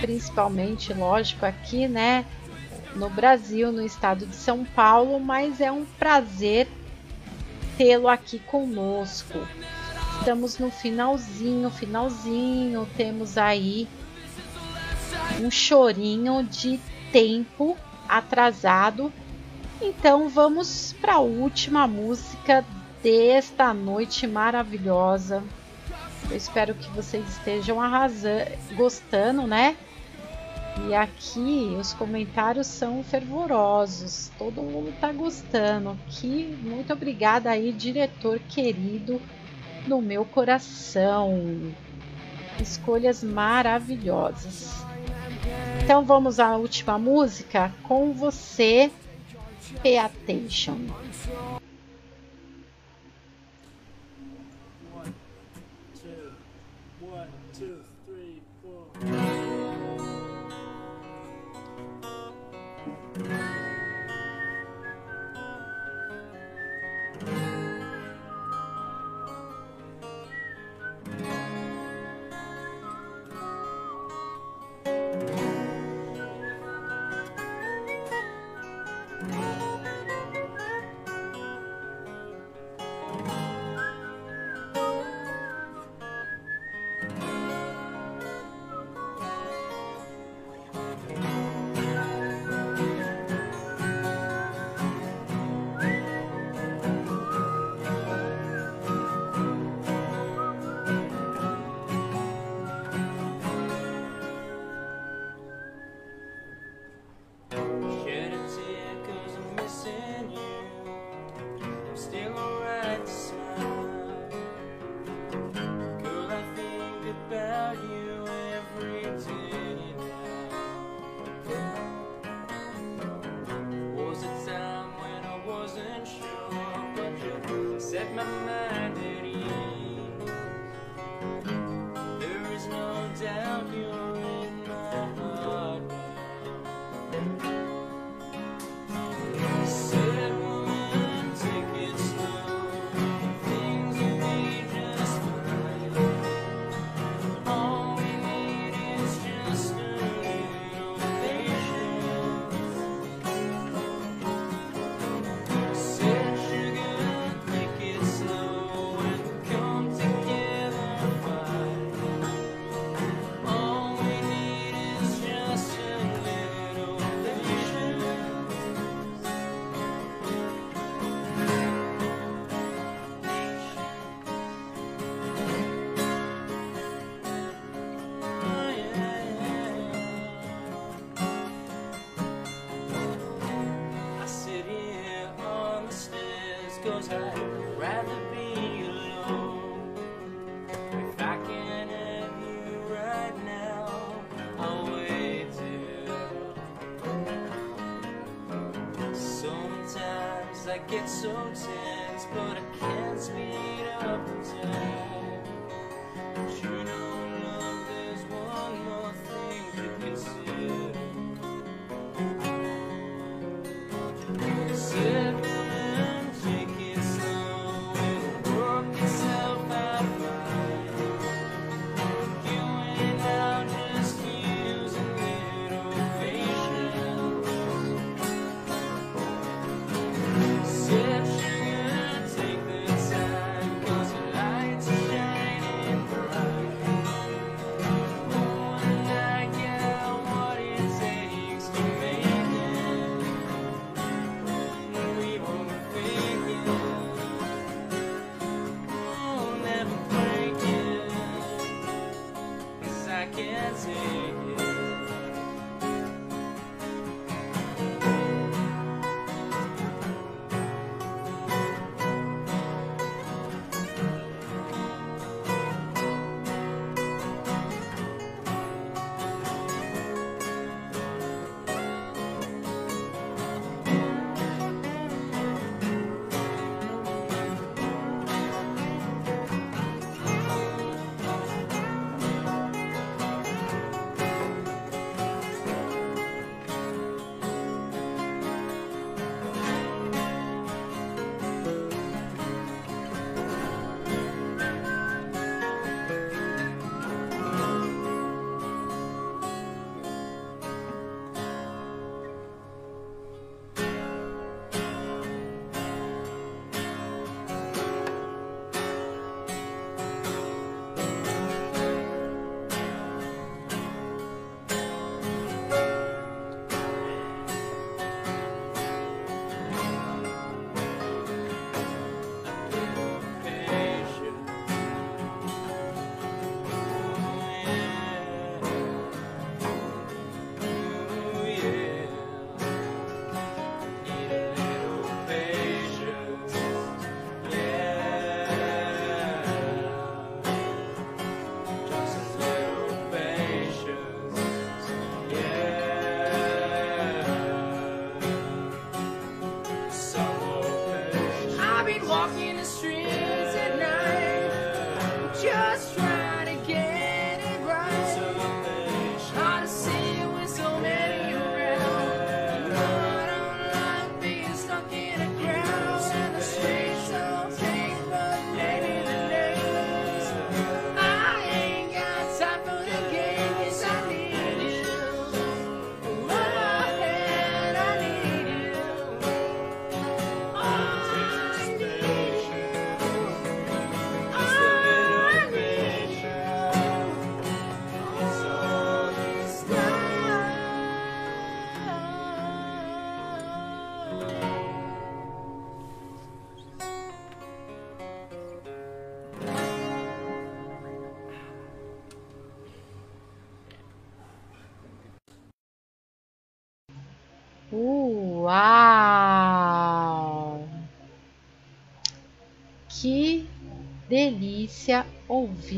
[0.01, 2.25] principalmente, lógico, aqui, né,
[2.95, 6.69] no Brasil, no estado de São Paulo, mas é um prazer
[7.77, 9.39] tê-lo aqui conosco.
[10.19, 13.87] Estamos no finalzinho, finalzinho, temos aí
[15.41, 16.81] um chorinho de
[17.13, 17.77] tempo
[18.09, 19.13] atrasado.
[19.81, 22.65] Então vamos para a última música
[23.03, 25.45] desta noite maravilhosa.
[26.31, 29.77] Eu espero que vocês estejam arrasando, gostando, né?
[30.85, 34.31] E aqui os comentários são fervorosos.
[34.39, 35.99] Todo mundo está gostando.
[36.09, 39.21] Que muito obrigada aí, diretor querido
[39.87, 41.73] no meu coração.
[42.61, 44.85] Escolhas maravilhosas.
[45.83, 48.91] Então vamos à última música com você,
[49.83, 50.79] Pay Attention.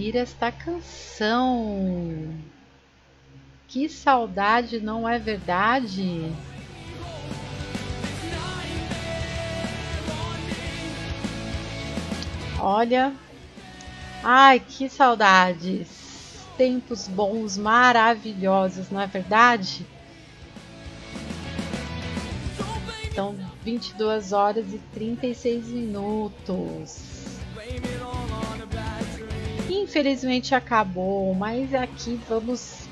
[0.09, 2.35] ouvir esta canção.
[3.67, 6.33] Que saudade, não é verdade?
[12.61, 13.13] Olha,
[14.25, 16.47] ai que saudades!
[16.57, 19.87] Tempos bons, maravilhosos, não é verdade?
[23.05, 27.18] Então, São 22 horas e 36 minutos
[29.89, 32.87] infelizmente acabou, mas aqui vamos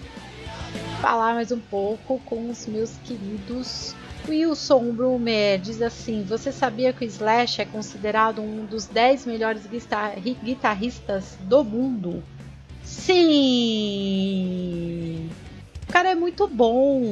[1.03, 3.95] falar mais um pouco com os meus queridos.
[4.27, 9.65] Wilson Brumer diz assim: Você sabia que o Slash é considerado um dos 10 melhores
[10.43, 12.25] guitarristas do mundo?
[12.83, 13.21] Sim!
[15.87, 17.03] O cara é muito bom!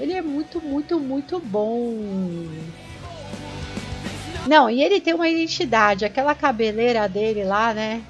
[0.00, 1.94] Ele é muito, muito, muito bom!
[4.46, 8.02] Não, e ele tem uma identidade, aquela cabeleira dele lá, né?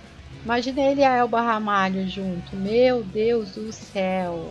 [0.45, 2.57] Imagina ele e a Elba Ramalho junto.
[2.57, 4.51] Meu Deus do céu.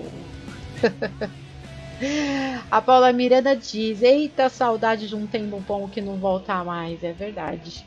[2.69, 7.03] a Paula Miranda diz: Eita, saudade de um tempo bom que não volta mais.
[7.03, 7.85] É verdade.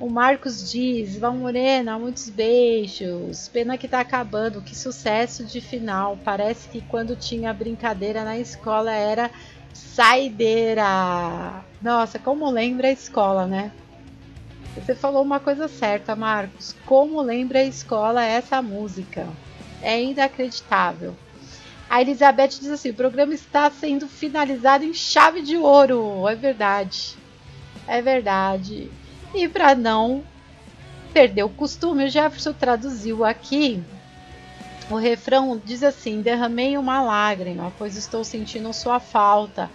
[0.00, 3.48] O Marcos diz: Vão Morena, muitos beijos.
[3.48, 4.60] Pena que tá acabando.
[4.60, 6.18] Que sucesso de final.
[6.24, 9.30] Parece que quando tinha brincadeira na escola era
[9.72, 11.62] saideira.
[11.80, 13.70] Nossa, como lembra a escola, né?
[14.80, 16.74] Você falou uma coisa certa, Marcos.
[16.86, 19.28] Como lembra a escola essa música?
[19.82, 21.14] É inacreditável.
[21.90, 26.28] A Elizabeth diz assim: o programa está sendo finalizado em chave de ouro.
[26.28, 27.16] É verdade.
[27.86, 28.90] É verdade.
[29.34, 30.22] E para não
[31.12, 33.82] perder o costume, o Jefferson traduziu aqui.
[34.90, 39.70] O refrão diz assim: Derramei uma lágrima, pois estou sentindo sua falta.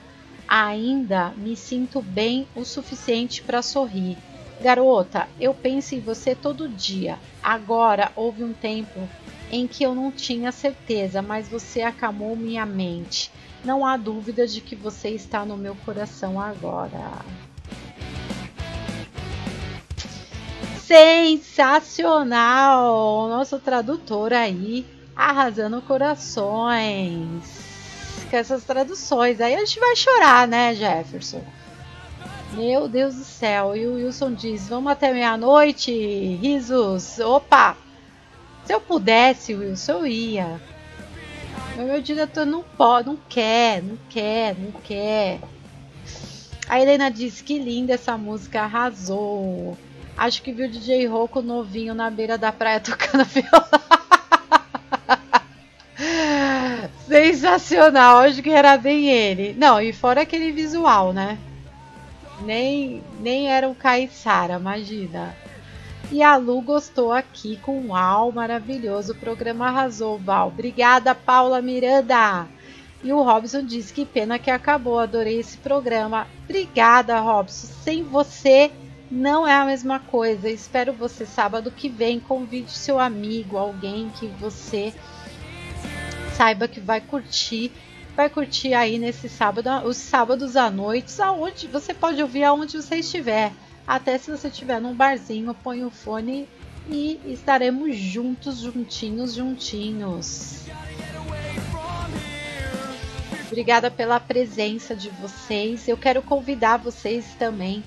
[0.48, 4.18] Ainda me sinto bem o suficiente para sorrir.
[4.64, 7.20] Garota, eu penso em você todo dia.
[7.44, 9.10] Agora houve um tempo
[9.52, 13.30] em que eu não tinha certeza, mas você acalmou minha mente.
[13.62, 17.12] Não há dúvida de que você está no meu coração agora.
[20.80, 22.24] Sensacional!
[23.28, 27.44] Nosso tradutor aí arrasando corações.
[28.30, 29.42] Com essas traduções.
[29.42, 31.44] Aí a gente vai chorar, né, Jefferson?
[32.56, 33.76] Meu Deus do céu.
[33.76, 35.92] E o Wilson diz: Vamos até meia-noite?
[36.42, 37.20] Risos.
[37.20, 37.76] Opa!
[38.66, 40.62] Se eu pudesse, Wilson, eu ia.
[41.76, 45.40] Mas meu diretor não pode, não quer, não quer, não quer.
[46.70, 49.78] A Helena diz que linda essa música, arrasou.
[50.16, 53.68] Acho que viu o DJ Rocco novinho na beira da praia tocando violão.
[57.08, 59.54] Sensacional, acho que era bem ele.
[59.58, 61.38] Não, e fora aquele visual, né?
[62.46, 65.36] Nem, nem era o Caissara, imagina.
[66.12, 69.14] E a Lu gostou aqui com um uau maravilhoso.
[69.14, 70.50] O programa arrasou, Val.
[70.50, 72.48] Obrigada, Paula Miranda.
[73.04, 75.00] E o Robson disse que pena que acabou.
[75.00, 76.28] Adorei esse programa.
[76.44, 77.68] Obrigada, Robson.
[77.84, 78.72] Sem você
[79.10, 80.50] não é a mesma coisa.
[80.50, 82.20] Espero você sábado que vem.
[82.20, 84.94] Convide seu amigo, alguém que você
[86.36, 87.72] saiba que vai curtir.
[88.16, 92.98] Vai curtir aí nesse sábado, os sábados à noite, aonde você pode ouvir aonde você
[92.98, 93.52] estiver.
[93.88, 96.48] Até se você estiver num barzinho, põe o fone
[96.88, 100.66] e estaremos juntos, juntinhos, juntinhos.
[103.48, 105.88] Obrigada pela presença de vocês.
[105.88, 107.84] Eu quero convidar vocês também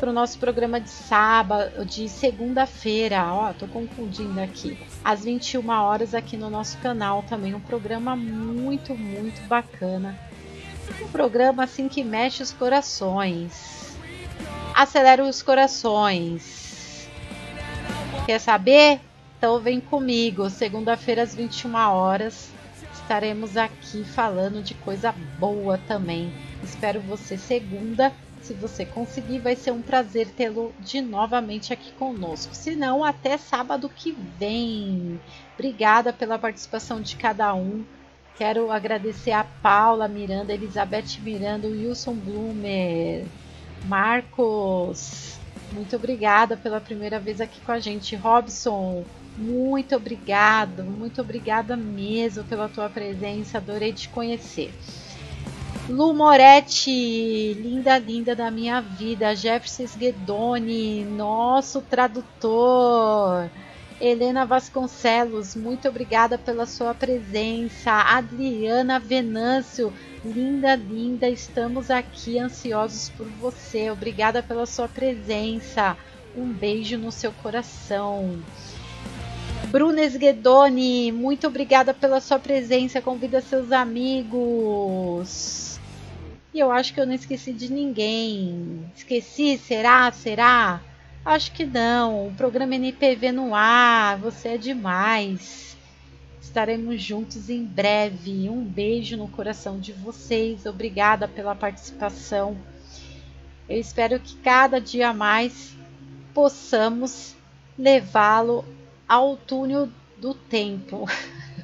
[0.00, 3.22] para o nosso programa de sábado, de segunda-feira.
[3.34, 4.78] Ó, tô confundindo aqui.
[5.04, 10.18] Às 21 horas aqui no nosso canal também um programa muito, muito bacana.
[11.02, 13.94] Um programa assim que mexe os corações.
[14.74, 17.06] Acelera os corações.
[18.24, 19.00] Quer saber?
[19.36, 22.50] Então vem comigo, segunda-feira às 21 horas.
[22.94, 26.32] Estaremos aqui falando de coisa boa também.
[26.64, 28.10] Espero você segunda
[28.50, 32.52] se você conseguir, vai ser um prazer tê-lo de novamente aqui conosco.
[32.52, 35.20] Se não, até sábado que vem.
[35.54, 37.84] Obrigada pela participação de cada um.
[38.36, 43.24] Quero agradecer a Paula Miranda, Elizabeth Miranda, Wilson Blumer,
[43.84, 45.38] Marcos.
[45.72, 48.16] Muito obrigada pela primeira vez aqui com a gente.
[48.16, 49.04] Robson,
[49.38, 53.58] muito obrigado, muito obrigada mesmo pela tua presença.
[53.58, 54.74] Adorei te conhecer.
[55.90, 59.34] Lu Moretti, linda, linda da minha vida.
[59.34, 63.50] Jefferson Guedoni, nosso tradutor.
[64.00, 67.90] Helena Vasconcelos, muito obrigada pela sua presença.
[67.90, 69.92] Adriana Venâncio,
[70.24, 73.90] linda, linda, estamos aqui ansiosos por você.
[73.90, 75.96] Obrigada pela sua presença.
[76.36, 78.38] Um beijo no seu coração.
[79.66, 83.02] Brunes Guedoni, muito obrigada pela sua presença.
[83.02, 85.69] Convida seus amigos.
[86.52, 88.90] E eu acho que eu não esqueci de ninguém.
[88.96, 89.56] Esqueci?
[89.56, 90.10] Será?
[90.10, 90.80] Será?
[91.24, 92.26] Acho que não.
[92.26, 94.18] O programa NPV no ar.
[94.18, 95.76] Você é demais.
[96.42, 98.48] Estaremos juntos em breve.
[98.50, 100.66] Um beijo no coração de vocês.
[100.66, 102.56] Obrigada pela participação.
[103.68, 105.72] Eu espero que cada dia mais
[106.34, 107.36] possamos
[107.78, 108.64] levá-lo
[109.08, 111.08] ao túnel do tempo.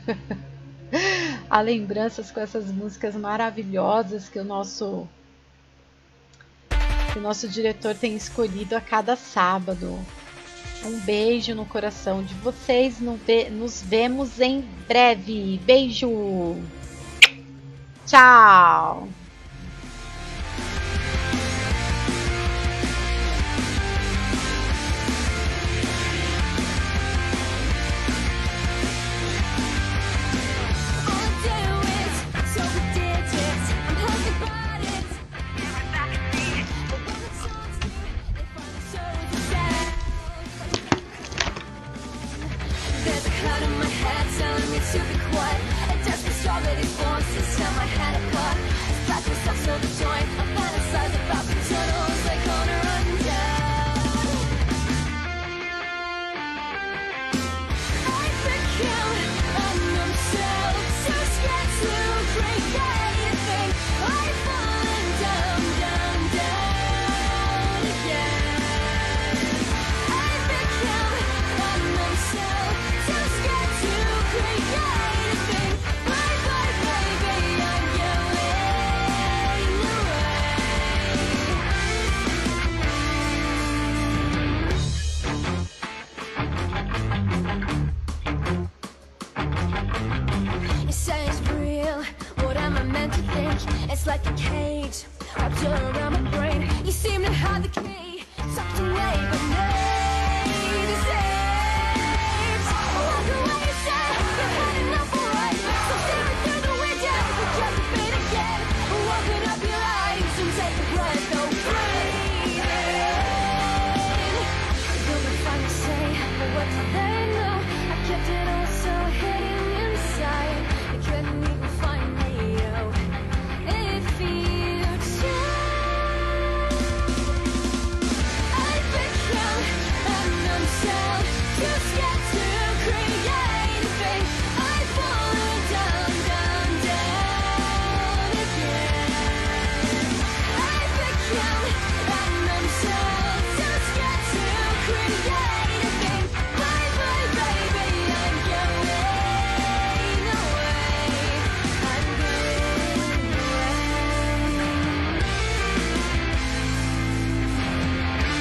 [1.48, 5.08] a lembranças com essas músicas maravilhosas que o nosso
[7.12, 9.98] que o nosso diretor tem escolhido a cada sábado.
[10.84, 12.98] Um beijo no coração de vocês.
[13.50, 15.58] Nos vemos em breve.
[15.64, 16.56] Beijo.
[18.06, 19.08] Tchau.